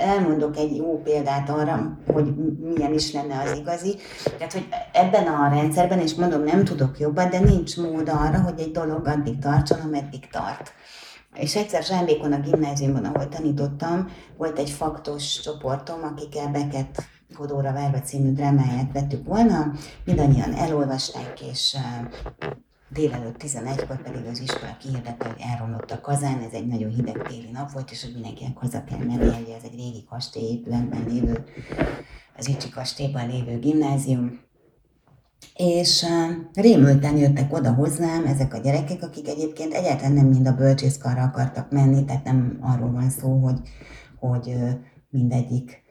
[0.02, 3.96] Elmondok egy jó példát arra, hogy milyen is lenne az igazi.
[4.38, 8.60] Tehát, hogy ebben a rendszerben, és mondom, nem tudok jobban, de nincs mód arra, hogy
[8.60, 10.74] egy dolog addig tartson, ameddig tart.
[11.34, 14.08] És egyszer Zsámbékon a gimnáziumban, ahol tanítottam,
[14.38, 17.04] volt egy faktos csoportom, akikkel Beket
[17.38, 19.72] Kodóra Verve című drámáját vettük volna,
[20.06, 21.78] mindannyian elolvasták, és
[22.90, 27.50] délelőtt 11-kor pedig az iskola kihirdette, hogy elromlott a kazán, ez egy nagyon hideg téli
[27.52, 31.44] nap volt, és hogy mindenkinek haza kell menni, ugye ez egy régi kastélyépületben lévő,
[32.38, 34.40] az Icsi kastélyban lévő gimnázium,
[35.56, 36.06] és
[36.54, 41.72] rémülten jöttek oda hozzám ezek a gyerekek, akik egyébként egyáltalán nem mind a bölcsészkarra akartak
[41.72, 43.60] menni, tehát nem arról van szó, hogy,
[44.20, 44.56] hogy
[45.10, 45.84] mindegyik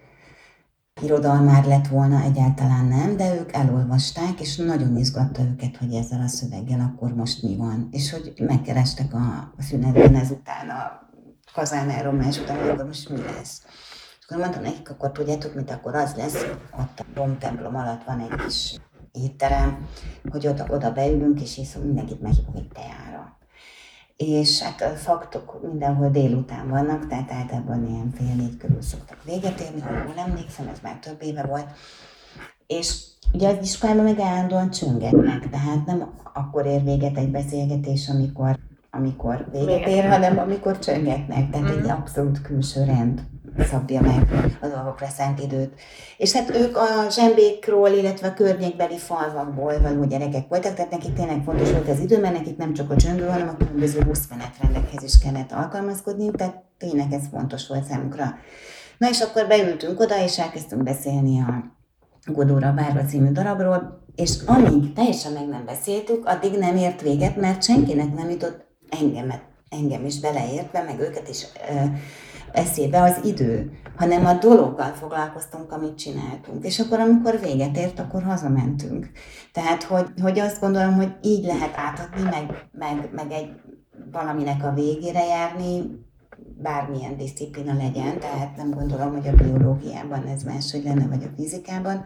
[1.03, 6.29] irodalmár lett volna, egyáltalán nem, de ők elolvasták, és nagyon izgatta őket, hogy ezzel a
[6.29, 7.89] szöveggel akkor most mi van.
[7.91, 11.11] És hogy megkerestek a, szünetben ezután, a
[11.53, 13.63] kazán elromlás után, hogy most mi lesz.
[14.19, 16.47] És akkor mondtam nekik, akkor tudjátok, mit akkor az lesz,
[16.79, 18.77] ott a domtemplom alatt van egy kis
[19.13, 19.87] étterem,
[20.31, 23.18] hogy oda, oda beülünk, és iszunk, mindenkit meghívunk egy teára
[24.19, 29.61] és hát a faktok mindenhol délután vannak, tehát általában ilyen fél négy körül szoktak véget
[29.61, 31.67] érni, ha jól emlékszem, ez már több éve volt.
[32.67, 33.03] És
[33.33, 38.59] ugye az iskolában meg állandóan csöngetnek, tehát nem akkor ér véget egy beszélgetés, amikor,
[38.91, 41.79] amikor véget ér, hanem amikor csöngetnek, tehát mm.
[41.79, 43.23] egy abszolút külső rend
[43.65, 45.73] szabja meg a dolgokra szánt időt.
[46.17, 51.43] És hát ők a zsembékról, illetve a környékbeli falvakból való gyerekek voltak, tehát nekik tényleg
[51.45, 55.19] fontos volt az idő, mert nekik nem csak a csöngő, hanem a különböző buszmenetrendekhez is
[55.19, 58.35] kellett alkalmazkodniuk, tehát tényleg ez fontos volt számukra.
[58.99, 61.77] Na és akkor beültünk oda, és elkezdtünk beszélni a
[62.27, 67.63] Godóra Bárba című darabról, és amíg teljesen meg nem beszéltük, addig nem ért véget, mert
[67.63, 68.67] senkinek nem jutott
[69.01, 71.47] engemet, engem is beleértve, meg őket is
[72.53, 76.65] eszébe az idő, hanem a dologgal foglalkoztunk, amit csináltunk.
[76.65, 79.11] És akkor, amikor véget ért, akkor hazamentünk.
[79.53, 83.51] Tehát, hogy, hogy azt gondolom, hogy így lehet átadni, meg, meg, meg egy
[84.13, 86.07] valaminek a végére járni,
[86.63, 92.05] bármilyen disziplina legyen, tehát nem gondolom, hogy a biológiában ez máshogy lenne, vagy a fizikában,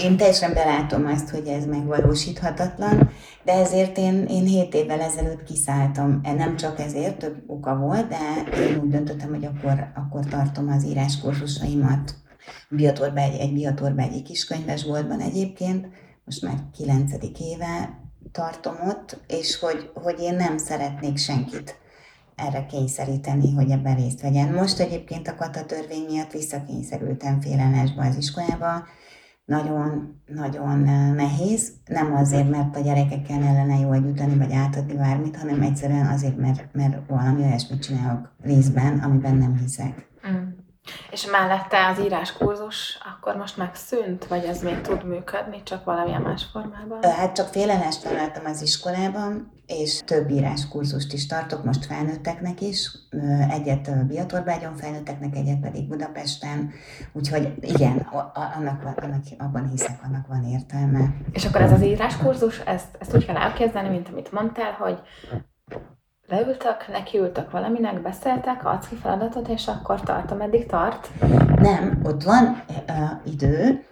[0.00, 3.10] én teljesen belátom azt, hogy ez megvalósíthatatlan,
[3.44, 6.20] de ezért én, én 7 évvel ezelőtt kiszálltam.
[6.22, 8.18] E, nem csak ezért, több oka volt, de
[8.60, 12.14] én úgy döntöttem, hogy akkor, akkor tartom az íráskurzusaimat
[12.68, 15.86] Biatorba egy, egy Biatorba egy kiskönyvesboltban egyébként,
[16.24, 18.00] most már kilencedik éve
[18.32, 21.80] tartom ott, és hogy, hogy én nem szeretnék senkit
[22.34, 24.52] erre kényszeríteni, hogy ebben részt vegyen.
[24.52, 28.84] Most egyébként a kata törvény miatt visszakényszerültem félelásba az iskolába,
[29.44, 30.78] nagyon-nagyon
[31.14, 36.36] nehéz, nem azért, mert a gyerekekkel ellene jó együttani, vagy átadni bármit, hanem egyszerűen azért,
[36.36, 40.10] mert, mert valami olyasmit csinálok részben, amiben nem hiszek.
[40.28, 40.48] Mm.
[41.10, 46.46] És mellette az íráskurzus akkor most megszűnt, vagy ez még tud működni, csak valamilyen más
[46.52, 47.02] formában?
[47.02, 52.90] Hát csak félelást találtam az iskolában, és több íráskurzust is tartok, most felnőtteknek is,
[53.50, 56.70] egyet Biatorbágyon felnőtteknek, egyet pedig Budapesten,
[57.12, 57.96] úgyhogy igen,
[58.56, 61.14] annak, annak, abban hiszek, annak van értelme.
[61.32, 64.98] És akkor ez az íráskurzus, ezt, ezt úgy kell elkezdeni, mint amit mondtál, hogy
[66.28, 71.10] leültek, nekiültek valaminek, beszéltek, adsz ki feladatot, és akkor tart, ameddig tart?
[71.56, 73.84] Nem, ott van uh, idő,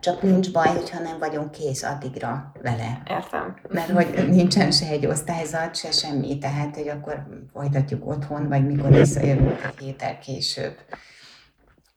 [0.00, 3.02] csak nincs baj, hogyha nem vagyunk kész addigra vele.
[3.10, 3.56] Értem.
[3.68, 8.90] Mert hogy nincsen se egy osztályzat, se semmi, tehát hogy akkor folytatjuk otthon, vagy mikor
[8.90, 10.74] visszajövünk egy héttel később.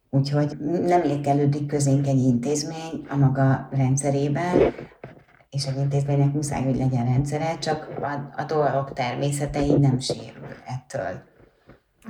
[0.10, 4.74] Úgyhogy nem érkelődik közénk egy intézmény a maga rendszerében,
[5.50, 10.56] és egy intézménynek muszáj, hogy legyen rendszere, csak a, a dolgok természete így nem sérül
[10.66, 11.36] ettől.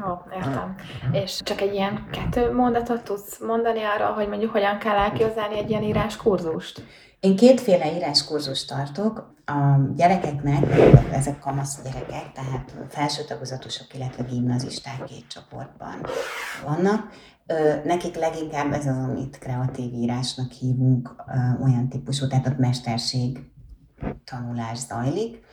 [0.06, 0.76] Ó, értem.
[1.12, 5.70] És csak egy ilyen kettő mondatot tudsz mondani arra, hogy mondjuk hogyan kell elképzelni egy
[5.70, 6.84] ilyen íráskurzust?
[7.20, 9.36] Én kétféle íráskurzust tartok.
[9.46, 10.64] A gyerekeknek,
[11.12, 15.96] ezek kamasz gyerekek, tehát felső tagozatosok, illetve gimnazisták két csoportban
[16.66, 17.10] vannak.
[17.84, 21.16] Nekik leginkább ez az, amit kreatív írásnak hívunk,
[21.64, 23.40] olyan típusú, tehát ott mesterség
[24.24, 25.44] tanulás zajlik,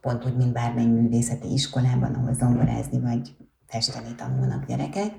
[0.00, 3.34] pont úgy, mint bármely művészeti iskolában, ahol zongorázni vagy
[3.72, 5.14] festeni tanulnak gyerekek.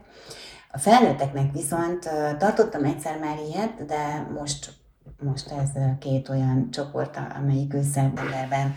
[0.71, 4.73] A felnőtteknek viszont tartottam egyszer már ilyet, de most
[5.23, 8.73] most ez két olyan csoport, amelyik összetemberben,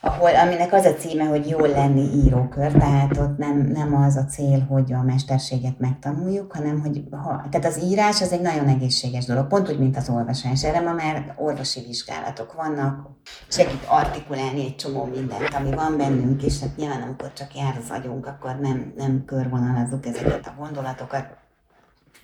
[0.00, 4.24] ahol, aminek az a címe, hogy jól lenni írókör, tehát ott nem, nem az a
[4.24, 9.24] cél, hogy a mesterséget megtanuljuk, hanem hogy ha, tehát az írás az egy nagyon egészséges
[9.24, 10.64] dolog, pont úgy, mint az olvasás.
[10.64, 13.08] Erre ma már orvosi vizsgálatok vannak,
[13.48, 17.90] segít artikulálni egy csomó mindent, ami van bennünk, és hát nyilván amikor csak jár az
[17.90, 21.26] agyunk, akkor nem, nem körvonalazzuk ezeket a gondolatokat,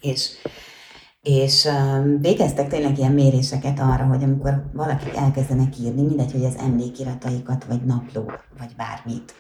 [0.00, 0.30] és
[1.24, 1.68] és
[2.20, 7.84] végeztek tényleg ilyen méréseket arra, hogy amikor valakik elkezdenek írni, mindegy, hogy az emlékirataikat, vagy
[7.84, 9.34] napló, vagy bármit,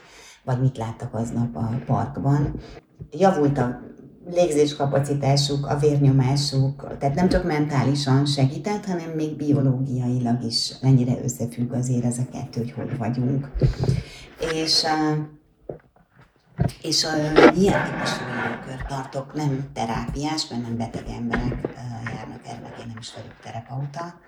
[0.44, 2.54] vagy mit láttak aznap a parkban,
[3.10, 3.80] javult a
[4.30, 12.04] légzéskapacitásuk, a vérnyomásuk, tehát nem csak mentálisan segített, hanem még biológiailag is mennyire összefügg azért
[12.04, 13.50] ez a kettő, hogy hogy vagyunk.
[14.54, 14.84] És
[16.82, 21.68] és uh, ilyen típusú élőkör tartok, nem terápiás, mert nem beteg emberek
[22.14, 24.20] járnak erre, én nem is vagyok terapeuta,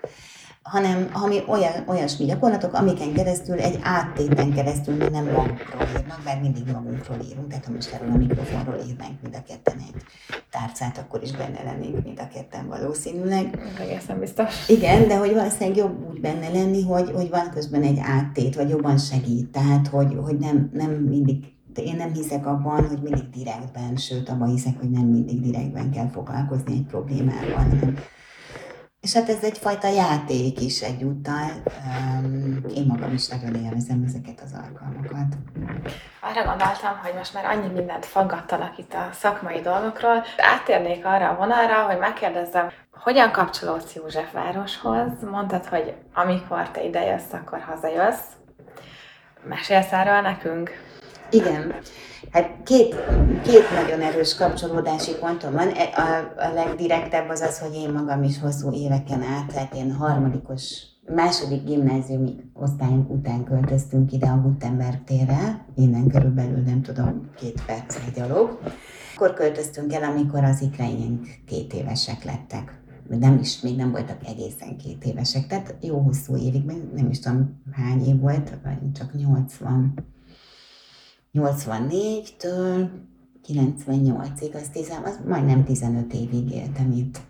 [0.63, 6.41] hanem ami olyan, olyasmi gyakorlatok, amiken keresztül, egy áttéten keresztül mi nem magunkról írnak, mert
[6.41, 10.03] mindig magunkról írunk, tehát ha most erről a mikrofonról írnánk mind a ketten egy
[10.51, 13.59] tárcát, akkor is benne lennénk mind a ketten valószínűleg.
[13.81, 14.69] Egészen biztos.
[14.69, 18.69] Igen, de hogy valószínűleg jobb úgy benne lenni, hogy, hogy van közben egy áttét, vagy
[18.69, 23.97] jobban segít, tehát hogy, hogy nem, nem mindig én nem hiszek abban, hogy mindig direktben,
[23.97, 27.97] sőt, abban hiszek, hogy nem mindig direktben kell foglalkozni egy problémával, hanem
[29.07, 31.51] és hát ez egyfajta játék is egyúttal.
[32.75, 35.37] Én magam is nagyon élvezem ezeket az alkalmakat.
[36.21, 40.25] Arra gondoltam, hogy most már annyi mindent faggattalak itt a szakmai dolgokról.
[40.37, 45.13] Áttérnék arra a vonalra, hogy megkérdezzem, hogyan kapcsolódsz Józsefvároshoz?
[45.31, 48.27] Mondtad, hogy amikor te jössz, akkor hazajössz.
[49.43, 50.71] Mesélsz erről nekünk?
[51.31, 51.75] Igen.
[52.31, 52.95] Hát két,
[53.43, 55.69] két nagyon erős kapcsolódási pontom van.
[55.69, 59.93] E, a, a legdirektebb az az, hogy én magam is hosszú éveken át, tehát én
[59.93, 60.83] harmadikos,
[61.15, 67.95] második gimnáziumi osztályunk után költöztünk ide a Gutenberg térre, innen körülbelül nem tudom, két perc
[67.95, 68.59] egy gyalog.
[69.15, 72.81] Akkor költöztünk el, amikor az ikreink két évesek lettek.
[73.09, 77.63] Nem is, még nem voltak egészen két évesek, tehát jó hosszú évig, nem is tudom
[77.73, 79.95] hány év volt, vagy csak 80
[81.37, 82.89] 84-től
[83.49, 87.21] 98-ig, azt hiszem, az majdnem 15 évig éltem itt.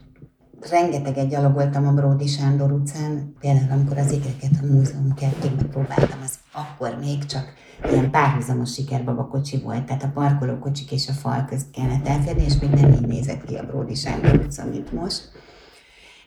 [0.70, 6.38] Rengeteget gyalogoltam a Bródi Sándor utcán, például amikor az ikreket a múzeum kertjébe próbáltam, az
[6.52, 7.52] akkor még csak
[7.90, 12.58] ilyen párhuzamos sikerbaba kocsi volt, tehát a parkolókocsik és a fal közt kellett elférni, és
[12.58, 15.30] még így nézett ki a Bródi Sándor utca, mint most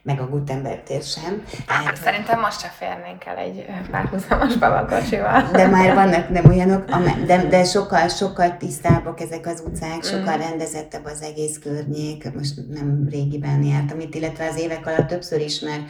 [0.10, 1.44] meg a Gutenberg tér sem.
[1.68, 5.42] Hát, Szerintem most se férnénk el egy párhuzamos babakocsival.
[5.52, 6.86] De már vannak nem olyanok,
[7.26, 10.40] de, de sokkal, sokkal tisztábbak ezek az utcák, sokkal mm.
[10.40, 12.34] rendezettebb az egész környék.
[12.34, 15.82] Most nem régiben jártam itt, illetve az évek alatt többször is, mert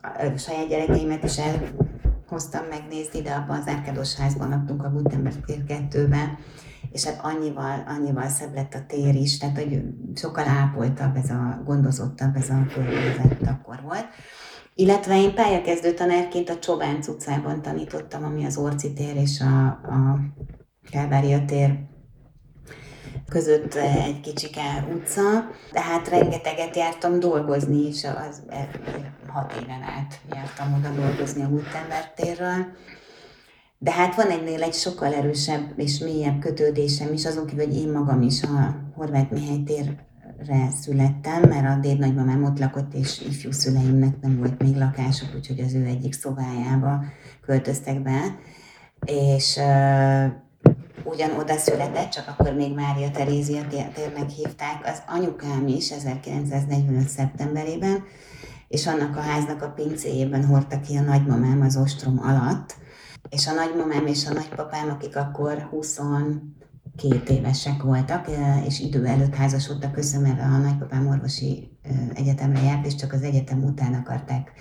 [0.00, 5.62] a saját gyerekeimet is elhoztam megnézni, de abban az árkádos házban laktunk a Gutenberg tér
[5.68, 6.38] 2-ben,
[6.92, 9.82] és hát annyival, annyival szebb lett a tér is, tehát hogy
[10.14, 14.06] sokkal ápoltabb ez a, gondozottabb ez a környezet akkor volt.
[14.74, 20.18] Illetve én pályakezdő tanárként a Csobánc utcában tanítottam, ami az Orci tér és a, a
[20.90, 21.78] Kálvária tér
[23.28, 28.42] között egy kicsike utca, tehát rengeteget jártam dolgozni, és az,
[29.28, 32.66] hat éven át jártam oda dolgozni a Gutenberg térről.
[33.78, 37.88] De hát van egynél egy sokkal erősebb és mélyebb kötődésem is, azon kívül, hogy én
[37.88, 44.20] magam is a Horváth Mihály térre születtem, mert a dédnagymamám ott lakott, és ifjú szüleimnek
[44.20, 47.04] nem volt még lakásuk, úgyhogy az ő egyik szobájába
[47.40, 48.38] költöztek be.
[49.04, 49.60] És
[51.04, 57.08] ugyan oda született, csak akkor még Mária Terézia térnek hívták, az anyukám is 1945.
[57.08, 58.04] szeptemberében,
[58.68, 62.76] és annak a háznak a pincéjében hordta ki a nagymamám az ostrom alatt,
[63.28, 68.30] és a nagymamám és a nagypapám, akik akkor 22 évesek voltak,
[68.66, 71.78] és idő előtt házasodtak össze, mert a nagypapám orvosi
[72.14, 74.52] egyetemre járt, és csak az egyetem után akarták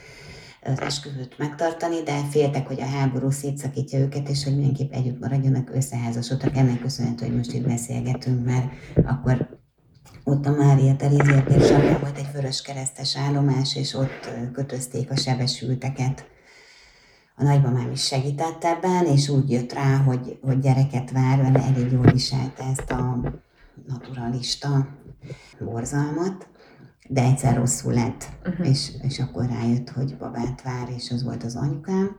[0.64, 5.70] az esküvőt megtartani, de féltek, hogy a háború szétszakítja őket, és hogy mindenképp együtt maradjanak,
[5.74, 6.56] összeházasodtak.
[6.56, 8.68] Ennek köszönhető, hogy most itt beszélgetünk, mert
[9.06, 9.60] akkor
[10.24, 11.44] ott a Mária Terézia
[12.02, 16.26] volt egy vörös keresztes állomás, és ott kötözték a sebesülteket
[17.36, 21.92] a nagymamám is segített ebben, és úgy jött rá, hogy, hogy gyereket vár, mert elég
[21.92, 23.20] jól viselte ezt a
[23.88, 24.88] naturalista
[25.60, 26.48] borzalmat,
[27.08, 28.70] de egyszer rosszul lett, uh-huh.
[28.70, 32.18] és, és akkor rájött, hogy babát vár, és az volt az anyukám.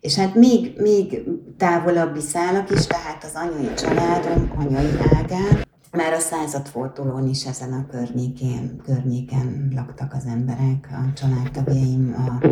[0.00, 1.22] És hát még, még
[1.56, 7.86] távolabbi szálak is, tehát az anyai családom, anyai ágán, már a századfordulón is ezen a
[7.86, 12.46] környékén, környéken laktak az emberek, a családtagjaim, a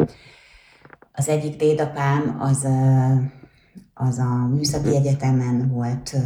[1.18, 2.66] az egyik dédapám az,
[3.94, 6.16] az a Műszaki Egyetemen volt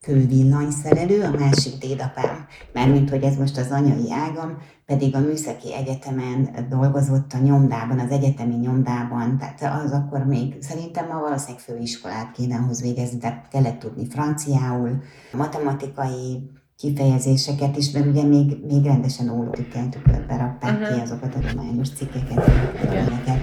[0.00, 5.74] fő villanyszerelő, a másik dédapám, mármint hogy ez most az anyai ágam, pedig a Műszaki
[5.74, 12.32] Egyetemen dolgozott a nyomdában, az egyetemi nyomdában, tehát az akkor még szerintem ma valószínűleg főiskolát
[12.32, 19.28] kéne ahhoz végezni, tehát kellett tudni franciául, matematikai kifejezéseket is, mert ugye még, még rendesen
[19.28, 20.94] ólódikkel tükörbe rakták uh-huh.
[20.94, 22.46] ki azokat a tudományos cikkeket,
[22.82, 23.42] yeah.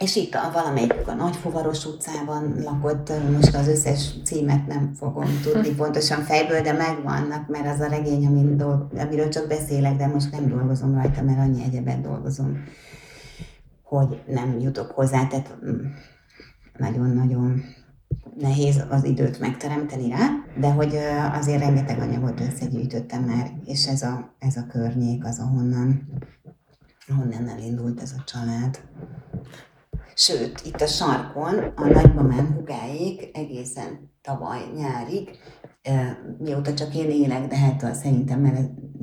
[0.00, 5.74] És itt a valamelyik a Nagyfuvaros utcában lakott, most az összes címet nem fogom tudni
[5.80, 10.30] pontosan fejből, de megvannak, mert az a regény, amin dolg, amiről csak beszélek, de most
[10.30, 12.64] nem dolgozom rajta, mert annyi egyebet dolgozom,
[13.82, 15.86] hogy nem jutok hozzá, tehát mm,
[16.76, 17.62] nagyon-nagyon
[18.40, 20.28] nehéz az időt megteremteni rá,
[20.60, 20.96] de hogy
[21.32, 26.08] azért rengeteg anyagot összegyűjtöttem már, és ez a, ez a környék az, ahonnan,
[27.08, 28.80] ahonnan elindult ez a család.
[30.14, 35.30] Sőt, itt a sarkon a nagymamám hugáig egészen tavaly nyárig,
[36.38, 38.54] mióta csak én élek, de hát szerintem már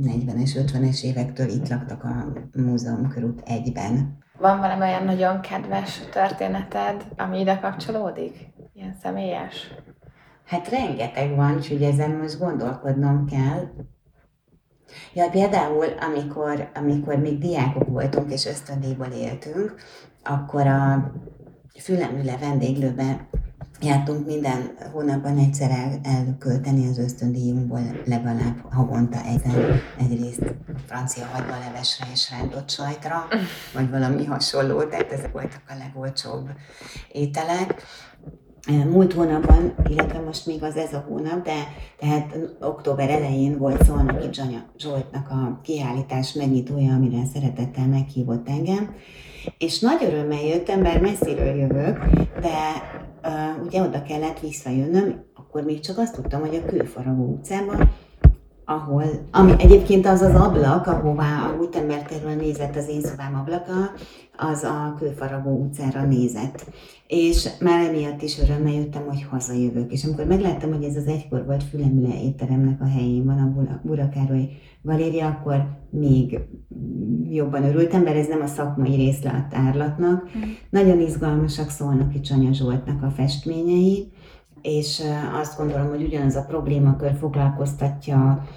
[0.01, 4.17] 40-es, 50-es évektől itt laktak a múzeum körút egyben.
[4.39, 8.55] Van valami olyan nagyon kedves történeted, ami ide kapcsolódik?
[8.77, 9.73] Ilyen személyes?
[10.45, 13.67] Hát rengeteg van, úgyhogy ezen most gondolkodnom kell.
[15.13, 19.75] Ja, például, amikor, amikor még diákok voltunk és ösztöndíjból éltünk,
[20.23, 21.11] akkor a
[21.79, 23.27] Fülemüle vendéglőbe
[23.81, 30.55] jártunk minden hónapban egyszer el, elkölteni az ösztöndíjunkból legalább havonta egyszer egyrészt
[30.85, 33.27] francia hagymalevesre és rántott sajtra,
[33.73, 36.49] vagy valami hasonló, tehát ezek voltak a legolcsóbb
[37.11, 37.83] ételek.
[38.67, 41.53] Múlt hónapban, illetve most még az ez a hónap, de
[41.99, 44.29] tehát október elején volt Szolnoki
[44.77, 48.95] Zsoltnak a kiállítás megnyitója, amire szeretettel meghívott engem,
[49.57, 51.99] és nagy örömmel jöttem, bár messziről jövök,
[52.41, 52.57] de
[53.23, 57.89] uh, ugye oda kellett visszajönnöm, akkor még csak azt tudtam, hogy a Kőfaragó utcában,
[58.65, 63.91] ahol, ami egyébként az az ablak, ahová a Gutenberg nézett az én szobám ablaka,
[64.37, 66.65] az a Kőfaragó utcára nézett.
[67.07, 69.91] És már emiatt is örömmel jöttem, hogy hazajövök.
[69.91, 74.49] És amikor megláttam, hogy ez az egykor volt Fülemüle étteremnek a helyén van, a Burakároly
[74.81, 76.39] galéria, akkor még
[77.29, 80.29] jobban örültem, mert ez nem a szakmai része a tárlatnak.
[80.37, 80.41] Mm.
[80.69, 84.11] Nagyon izgalmasak szólnak itt Csanya Zsoltnak a festményei.
[84.61, 85.01] És
[85.41, 88.47] azt gondolom, hogy ugyanaz a problémakör foglalkoztatja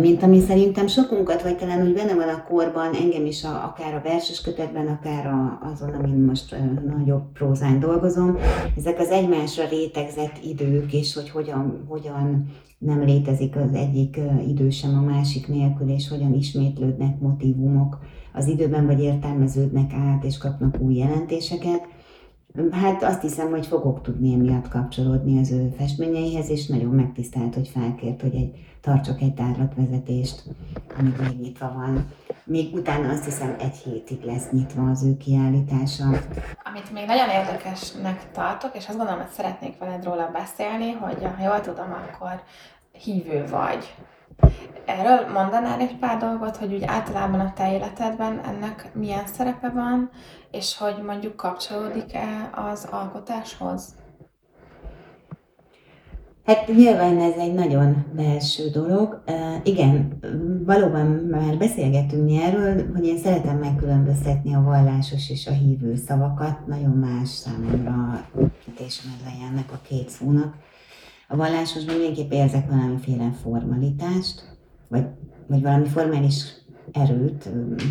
[0.00, 3.94] mint ami szerintem sokunkat, vagy talán úgy benne van a korban, engem is a, akár
[3.94, 6.56] a verses kötetben, akár a, azon, amin most
[6.96, 8.36] nagyobb prózán dolgozom,
[8.76, 12.46] ezek az egymásra rétegzett idők, és hogy hogyan, hogyan
[12.78, 17.98] nem létezik az egyik idő sem a másik nélkül, és hogyan ismétlődnek motivumok
[18.32, 21.88] az időben, vagy értelmeződnek át, és kapnak új jelentéseket.
[22.70, 27.68] Hát azt hiszem, hogy fogok tudni emiatt kapcsolódni az ő festményeihez, és nagyon megtisztelt, hogy
[27.68, 28.50] felkért, hogy egy,
[28.80, 30.42] tartsak egy tárlatvezetést,
[30.98, 32.08] amíg még nyitva van.
[32.44, 36.04] Még utána azt hiszem egy hétig lesz nyitva az ő kiállítása.
[36.64, 41.42] Amit még nagyon érdekesnek tartok, és azt gondolom, hogy szeretnék veled róla beszélni, hogy ha
[41.42, 42.42] jól tudom, akkor
[42.92, 43.94] hívő vagy.
[44.84, 50.10] Erről mondanál egy pár dolgot, hogy úgy általában a te életedben ennek milyen szerepe van,
[50.50, 53.94] és hogy mondjuk kapcsolódik-e az alkotáshoz?
[56.44, 59.22] Hát nyilván ez egy nagyon belső dolog.
[59.62, 60.18] Igen,
[60.64, 66.66] valóban már beszélgetünk mi erről, hogy én szeretem megkülönböztetni a vallásos és a hívő szavakat.
[66.66, 68.26] Nagyon más számomra
[68.86, 69.02] és
[69.50, 70.54] ennek a két szónak.
[71.28, 74.56] A vallásosban mindenképp érzek valamiféle formalitást,
[74.88, 75.06] vagy,
[75.46, 76.62] vagy valami formális
[76.92, 77.48] erőt,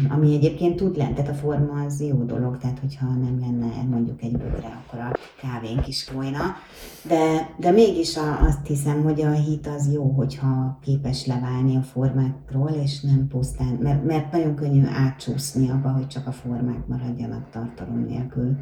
[0.10, 4.22] ami egyébként tud lenni, tehát a forma az jó dolog, tehát hogyha nem lenne mondjuk
[4.22, 5.12] egy bögre, akkor a
[5.42, 6.42] kávénk is folyna,
[7.08, 11.82] de, de mégis a, azt hiszem, hogy a hit az jó, hogyha képes leválni a
[11.82, 17.50] formákról, és nem pusztán, mert, mert nagyon könnyű átcsúszni abba, hogy csak a formák maradjanak
[17.50, 18.58] tartalom nélkül.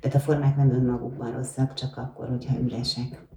[0.00, 3.28] Tehát a formák nem önmagukban rosszak, csak akkor, hogyha üresek.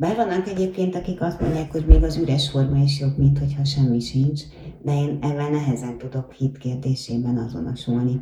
[0.00, 3.64] Bár vannak egyébként, akik azt mondják, hogy még az üres forma is jobb, mint hogyha
[3.64, 4.42] semmi sincs,
[4.82, 8.20] de én ezzel nehezen tudok hit kérdésében azonosulni.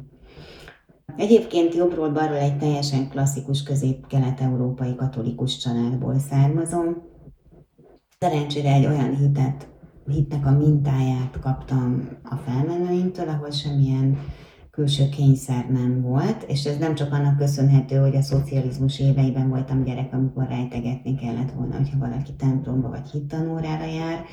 [1.16, 7.02] Egyébként jobbról balról egy teljesen klasszikus közép-kelet-európai katolikus családból származom.
[8.18, 9.68] Szerencsére egy olyan hitet,
[10.06, 14.18] hitnek a mintáját kaptam a felmenőimtől, ahol semmilyen
[14.76, 19.84] külső kényszer nem volt, és ez nem csak annak köszönhető, hogy a szocializmus éveiben voltam
[19.84, 24.24] gyerek, amikor rejtegetni kellett volna, hogyha valaki templomba vagy hittanórára jár,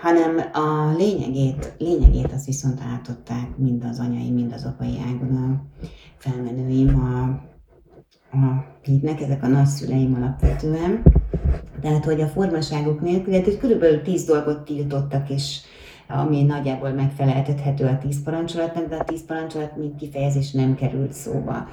[0.00, 5.80] hanem a lényegét, lényegét azt viszont átadták mind az anyai, mind az apai ágon a
[6.16, 7.22] felmenőim a,
[8.36, 11.02] a hitnek, ezek a nagyszüleim alapvetően.
[11.80, 15.60] Tehát, hogy a formaságok nélkül, hát körülbelül tíz dolgot tiltottak, és
[16.08, 21.68] ami nagyjából megfeleltethető a tíz parancsolatnak, de a tíz parancsolat mint kifejezés nem került szóba.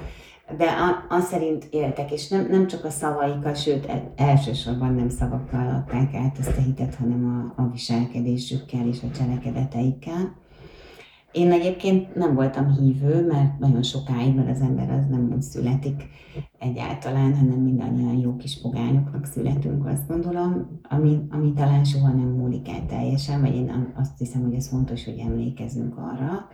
[0.56, 0.66] De
[1.08, 6.38] azt szerint éltek, és nem, nem csak a szavaikkal, sőt elsősorban nem szavakkal adták át
[6.38, 10.42] ezt a hitet, hanem a, a viselkedésükkel és a cselekedeteikkel.
[11.34, 16.02] Én egyébként nem voltam hívő, mert nagyon sokáig, mert az ember az nem úgy születik
[16.58, 22.68] egyáltalán, hanem mindannyian jó kis pogányoknak születünk, azt gondolom, ami, ami talán soha nem múlik
[22.68, 26.48] el teljesen, vagy én azt hiszem, hogy ez fontos, hogy emlékezünk arra,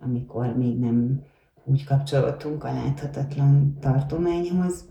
[0.00, 1.22] amikor még nem
[1.64, 4.88] úgy kapcsolódtunk a láthatatlan tartományhoz.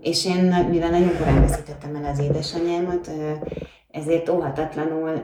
[0.00, 3.10] És én, mivel nagyon korán veszítettem el az édesanyámat,
[3.90, 5.20] ezért óhatatlanul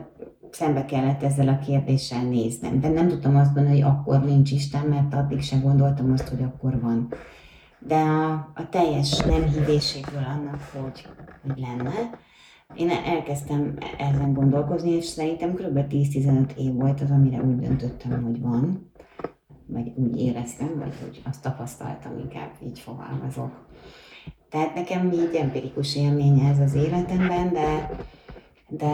[0.55, 2.81] szembe kellett ezzel a kérdéssel néznem.
[2.81, 6.43] De nem tudtam azt mondani, hogy akkor nincs Isten, mert addig sem gondoltam azt, hogy
[6.43, 7.09] akkor van.
[7.79, 11.07] De a, a teljes nem hívéséből annak, hogy,
[11.47, 11.93] hogy lenne,
[12.75, 15.79] én elkezdtem ezen gondolkozni, és szerintem kb.
[15.91, 18.91] 10-15 év volt az, amire úgy döntöttem, hogy van,
[19.67, 23.67] vagy úgy éreztem, vagy hogy azt tapasztaltam, inkább így fogalmazok.
[24.51, 27.91] Tehát nekem így empirikus élménye ez az életemben, de,
[28.69, 28.93] de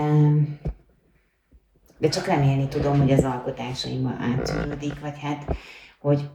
[2.01, 5.57] de csak remélni tudom, hogy az alkotásaimmal átszűrődik, vagy hát,
[6.01, 6.30] hogy,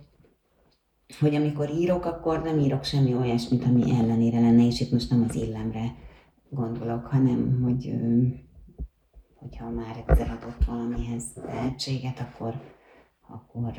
[1.19, 5.25] hogy amikor írok, akkor nem írok semmi olyasmit, ami ellenére lenne, és itt most nem
[5.29, 5.95] az illemre
[6.49, 7.93] gondolok, hanem hogy
[9.35, 12.53] hogyha már egyszer adott valamihez tehetséget, akkor,
[13.27, 13.73] akkor,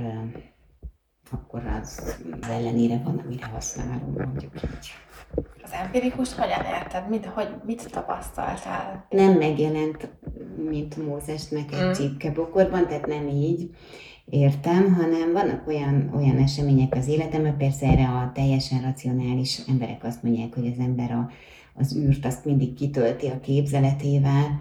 [1.30, 2.16] akkor az,
[2.48, 4.92] ellenére van, amire használom, mondjuk így.
[5.64, 7.08] Az empirikus hogyan érted?
[7.08, 9.06] Mit, hogy, mit tapasztaltál?
[9.10, 10.08] Nem megjelent,
[10.68, 11.92] mint Mózesnek egy mm.
[11.92, 13.70] csipkebokorban, tehát nem így
[14.24, 20.22] értem, hanem vannak olyan, olyan események az életemben, persze erre a teljesen racionális emberek azt
[20.22, 21.30] mondják, hogy az ember a,
[21.74, 24.60] az űrt azt mindig kitölti a képzeletével,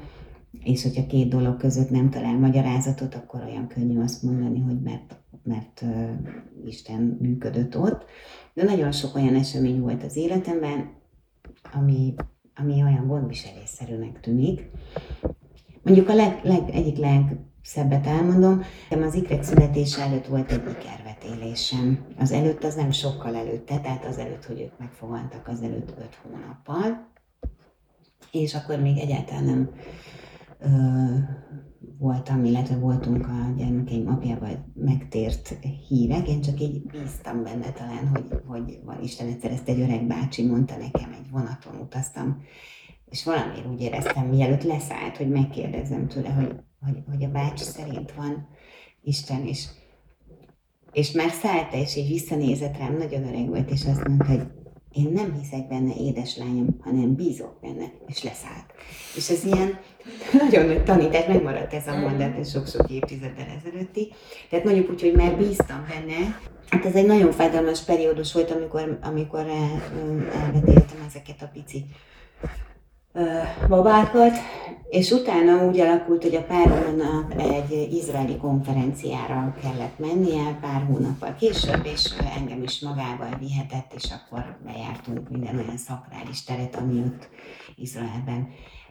[0.66, 5.20] és hogyha két dolog között nem talál magyarázatot, akkor olyan könnyű azt mondani, hogy mert,
[5.44, 6.10] mert uh,
[6.66, 8.06] Isten működött ott.
[8.54, 10.90] De nagyon sok olyan esemény volt az életemben,
[11.74, 12.14] ami,
[12.56, 14.70] ami olyan gondviselésszerűnek tűnik.
[15.84, 22.06] Mondjuk a leg, leg, egyik legszebbet elmondom, az ikrek születése előtt volt egy ikervetélésem.
[22.18, 26.20] Az előtt az nem sokkal előtte, tehát az előtt, hogy ők megfogaltak, az előtt öt
[26.24, 27.08] hónappal.
[28.32, 29.70] és akkor még egyáltalán nem
[30.60, 30.68] ö,
[31.98, 38.42] voltam, illetve voltunk a gyermekeim apjával megtért hírek, én csak így bíztam benne talán, hogy,
[38.48, 42.44] hogy van Isten egyszer ezt egy öreg bácsi mondta nekem, egy vonaton utaztam,
[43.06, 48.14] és valamiért úgy éreztem, mielőtt leszállt, hogy megkérdezzem tőle, hogy, hogy, hogy a bácsi szerint
[48.14, 48.48] van
[49.02, 49.68] Isten, és,
[50.92, 54.48] és már szállt és így visszanézett rám, nagyon öreg volt, és azt mondta, hogy
[54.92, 58.74] én nem hiszek benne, édeslányom, hanem bízok benne, és leszállt.
[59.16, 59.80] És ez ilyen
[60.34, 64.14] nagyon nagy tanítás, megmaradt ez a mondat, ez sok-sok évtizeddel ezelőtti.
[64.50, 66.40] Tehát mondjuk úgy, hogy már bíztam benne.
[66.70, 69.46] Hát ez egy nagyon fájdalmas periódus volt, amikor, amikor
[70.44, 71.86] elvetéltem ezeket a pici
[73.68, 74.34] babákat,
[74.90, 81.86] és utána úgy alakult, hogy a páromnak egy izraeli konferenciára kellett mennie pár hónappal később,
[81.94, 87.30] és engem is magával vihetett, és akkor bejártunk minden olyan szakrális teret, ami ott
[87.76, 88.48] Izraelben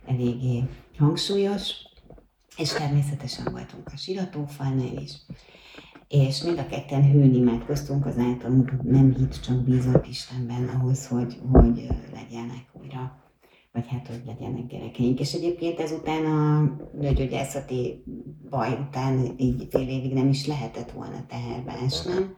[0.06, 0.62] eléggé
[0.98, 1.72] hangsúlyos,
[2.56, 5.12] és természetesen voltunk a siratófalnál is,
[6.08, 11.38] és mind a ketten hőn imádkoztunk az általunk nem hit, csak bízott Istenben ahhoz, hogy,
[11.52, 13.22] hogy legyenek újra
[13.74, 15.20] vagy hát, hogy legyenek gyerekeink.
[15.20, 18.04] És egyébként ezután a nőgyógyászati
[18.50, 22.36] baj után így fél évig nem is lehetett volna teherbe esnem.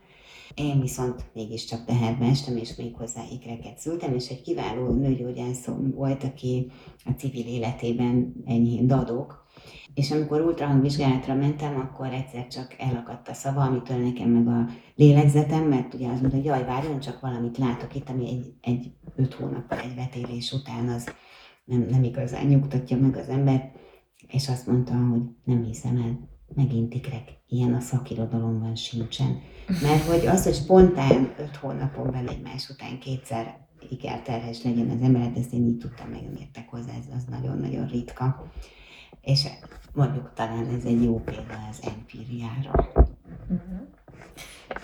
[0.56, 6.24] Én viszont mégiscsak teherbe estem, és még hozzá ikreket szültem, és egy kiváló nőgyógyászom volt,
[6.24, 6.70] aki
[7.04, 9.46] a civil életében enyhén dadok,
[9.94, 15.64] és amikor ultrahangvizsgálatra mentem, akkor egyszer csak elakadt a szava, amitől nekem meg a lélegzetem,
[15.64, 19.34] mert ugye az mondta, hogy jaj, várjon, csak valamit látok itt, ami egy, egy öt
[19.34, 21.12] hónappal egy vetélés után az
[21.64, 23.72] nem, nem igazán nyugtatja meg az ember,
[24.28, 29.40] és azt mondta, hogy nem hiszem el, megint ikrek, ilyen a szakirodalomban sincsen.
[29.82, 35.32] Mert hogy az, hogy spontán öt hónapon belül egymás után kétszer ikerterhes legyen az ember,
[35.36, 38.50] ezt én így tudtam, meg nem értek hozzá, ez az nagyon-nagyon ritka.
[39.20, 39.48] És
[39.94, 42.90] mondjuk talán ez egy jó példa az empíriára.
[43.48, 43.88] Uh-huh.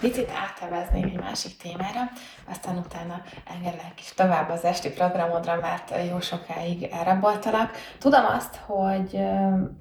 [0.00, 2.00] Picit áteveznék egy másik témára,
[2.50, 3.22] aztán utána
[3.54, 7.70] engedlek is tovább az esti programodra, mert jó sokáig elraboltalak.
[7.98, 9.20] Tudom azt, hogy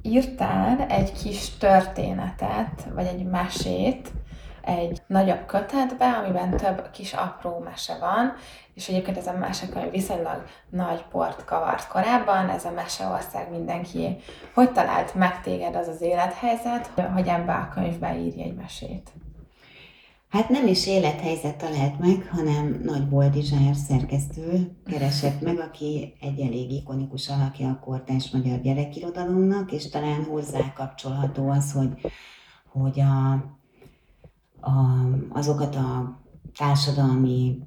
[0.02, 4.12] írtál egy kis történetet, vagy egy mesét,
[4.62, 8.34] egy nagyobb kötetbe, amiben több kis apró mese van,
[8.74, 14.18] és egyébként ez a mesekönyv viszonylag nagy port kavart korábban, ez a meseország mindenki.
[14.54, 19.12] Hogy talált meg téged az az élethelyzet, hogy ebbe a könyvbe írj egy mesét?
[20.32, 26.72] Hát nem is élethelyzet talált meg, hanem Nagy Boldizsár szerkesztő keresett meg, aki egy elég
[26.72, 32.12] ikonikus alakja a kortárs magyar gyerekirodalomnak, és talán hozzá kapcsolható az, hogy,
[32.68, 33.32] hogy a,
[34.62, 36.20] a, azokat a
[36.58, 37.58] társadalmi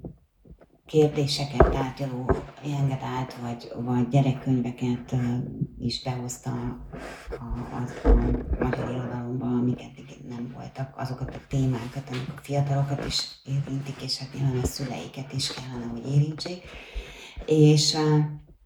[0.86, 2.30] kérdéseket tárgyaló
[2.64, 5.14] engedált, vagy, vagy gyerekkönyveket
[5.78, 6.84] is behozta a,
[7.34, 8.14] a, a
[8.64, 14.18] magyar irodalomba, amik eddig nem voltak, azokat a témákat, amik a fiatalokat is érintik, és
[14.18, 16.62] hát nyilván a szüleiket is kellene, hogy érintsék.
[17.46, 17.96] És,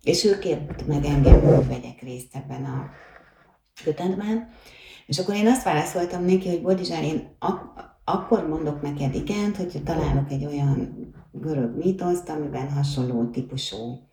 [0.02, 2.90] és ő kért meg engem, hogy vegyek részt ebben a
[3.84, 4.48] kötetben.
[5.06, 9.82] És akkor én azt válaszoltam neki, hogy Boldizsár, én ak- akkor mondok neked igent, hogyha
[9.82, 14.06] találok egy olyan görög mítoszt, amiben hasonló típusú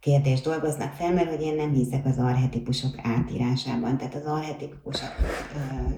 [0.00, 3.96] kérdést dolgoznak fel, mert hogy én nem hiszek az arhetipusok átírásában.
[3.96, 5.12] Tehát az arhetipusok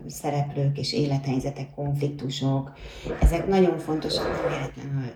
[0.07, 2.73] szereplők és élethelyzetek, konfliktusok,
[3.21, 5.13] ezek nagyon fontosak, nem véletlenül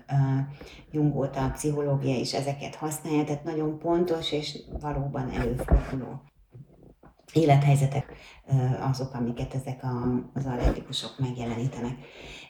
[0.91, 6.21] Jung óta a pszichológia is ezeket használja, tehát nagyon pontos és valóban előforduló
[7.33, 8.13] élethelyzetek
[8.79, 11.97] azok, amiket ezek a, az arhetipusok megjelenítenek.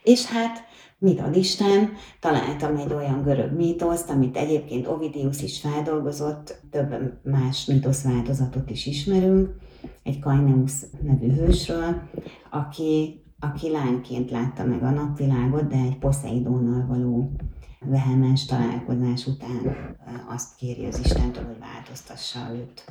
[0.04, 0.64] És hát
[0.98, 1.90] mit ad Isten,
[2.20, 8.86] találtam egy olyan görög mítoszt, amit egyébként Ovidius is feldolgozott, több más mítosz változatot is
[8.86, 9.56] ismerünk,
[10.04, 12.02] egy Kaineus nevű hősről,
[12.50, 17.32] aki, aki lányként látta meg a napvilágot, de egy Poseidónnal való
[17.80, 19.96] vehemens találkozás után
[20.30, 22.84] azt kéri az Istentől, hogy változtassa őt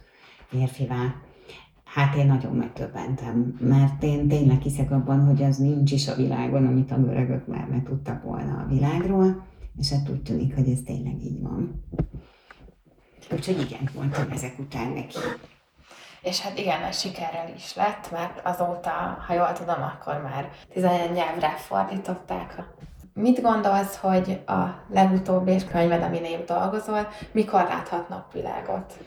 [0.47, 1.15] férfivá.
[1.95, 6.67] Hát én nagyon megtöbbentem, mert én tényleg hiszek abban, hogy az nincs is a világon,
[6.67, 9.47] amit a görögök már meg tudtak volna a világról,
[9.79, 11.85] és hát úgy tűnik, hogy ez tényleg így van.
[13.33, 15.19] Úgyhogy igen, mondtam ezek után neki.
[16.23, 18.91] És hát igen, nagy sikerrel is lett, mert azóta,
[19.27, 22.63] ha jól tudom, akkor már 11 nyelvre fordították.
[23.13, 28.99] Mit gondolsz, hogy a legutóbbi könyved, amin épp dolgozol, mikor láthat napvilágot?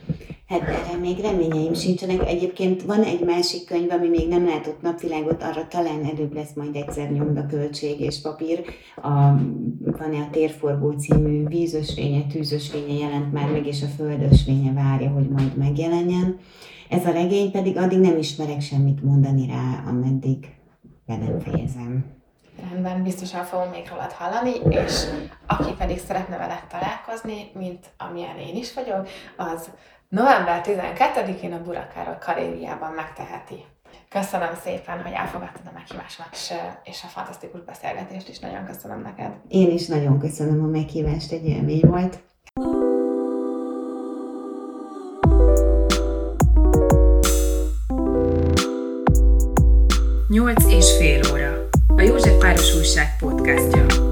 [0.48, 2.28] Hát erre még reményeim sincsenek.
[2.28, 6.76] Egyébként van egy másik könyv, ami még nem látott napvilágot, arra talán előbb lesz majd
[6.76, 8.64] egyszer nyomda költség és papír.
[8.95, 9.10] A,
[9.80, 15.58] van-e a Térforgó című vízösvénye, tűzösvénye jelent már meg, és a földösvénye várja, hogy majd
[15.58, 16.39] megjelenjen.
[16.89, 20.56] Ez a regény pedig addig nem ismerek semmit mondani rá, ameddig
[21.06, 22.16] be nem fejezem.
[22.72, 25.04] Rendben, biztosan fogom még rólad hallani, és
[25.48, 29.70] aki pedig szeretne veled találkozni, mint amilyen én is vagyok, az
[30.10, 33.66] november 12-én a Burakáról Karériában megteheti.
[34.10, 36.53] Köszönöm szépen, hogy elfogadtad a meghívásomat, és,
[36.84, 39.32] és a fantasztikus beszélgetést is nagyon köszönöm neked.
[39.47, 42.20] Én is nagyon köszönöm a meghívást, egy élmény volt.
[50.28, 51.68] Nyolc és fél óra.
[51.95, 54.07] A József Páros Újság podcastja.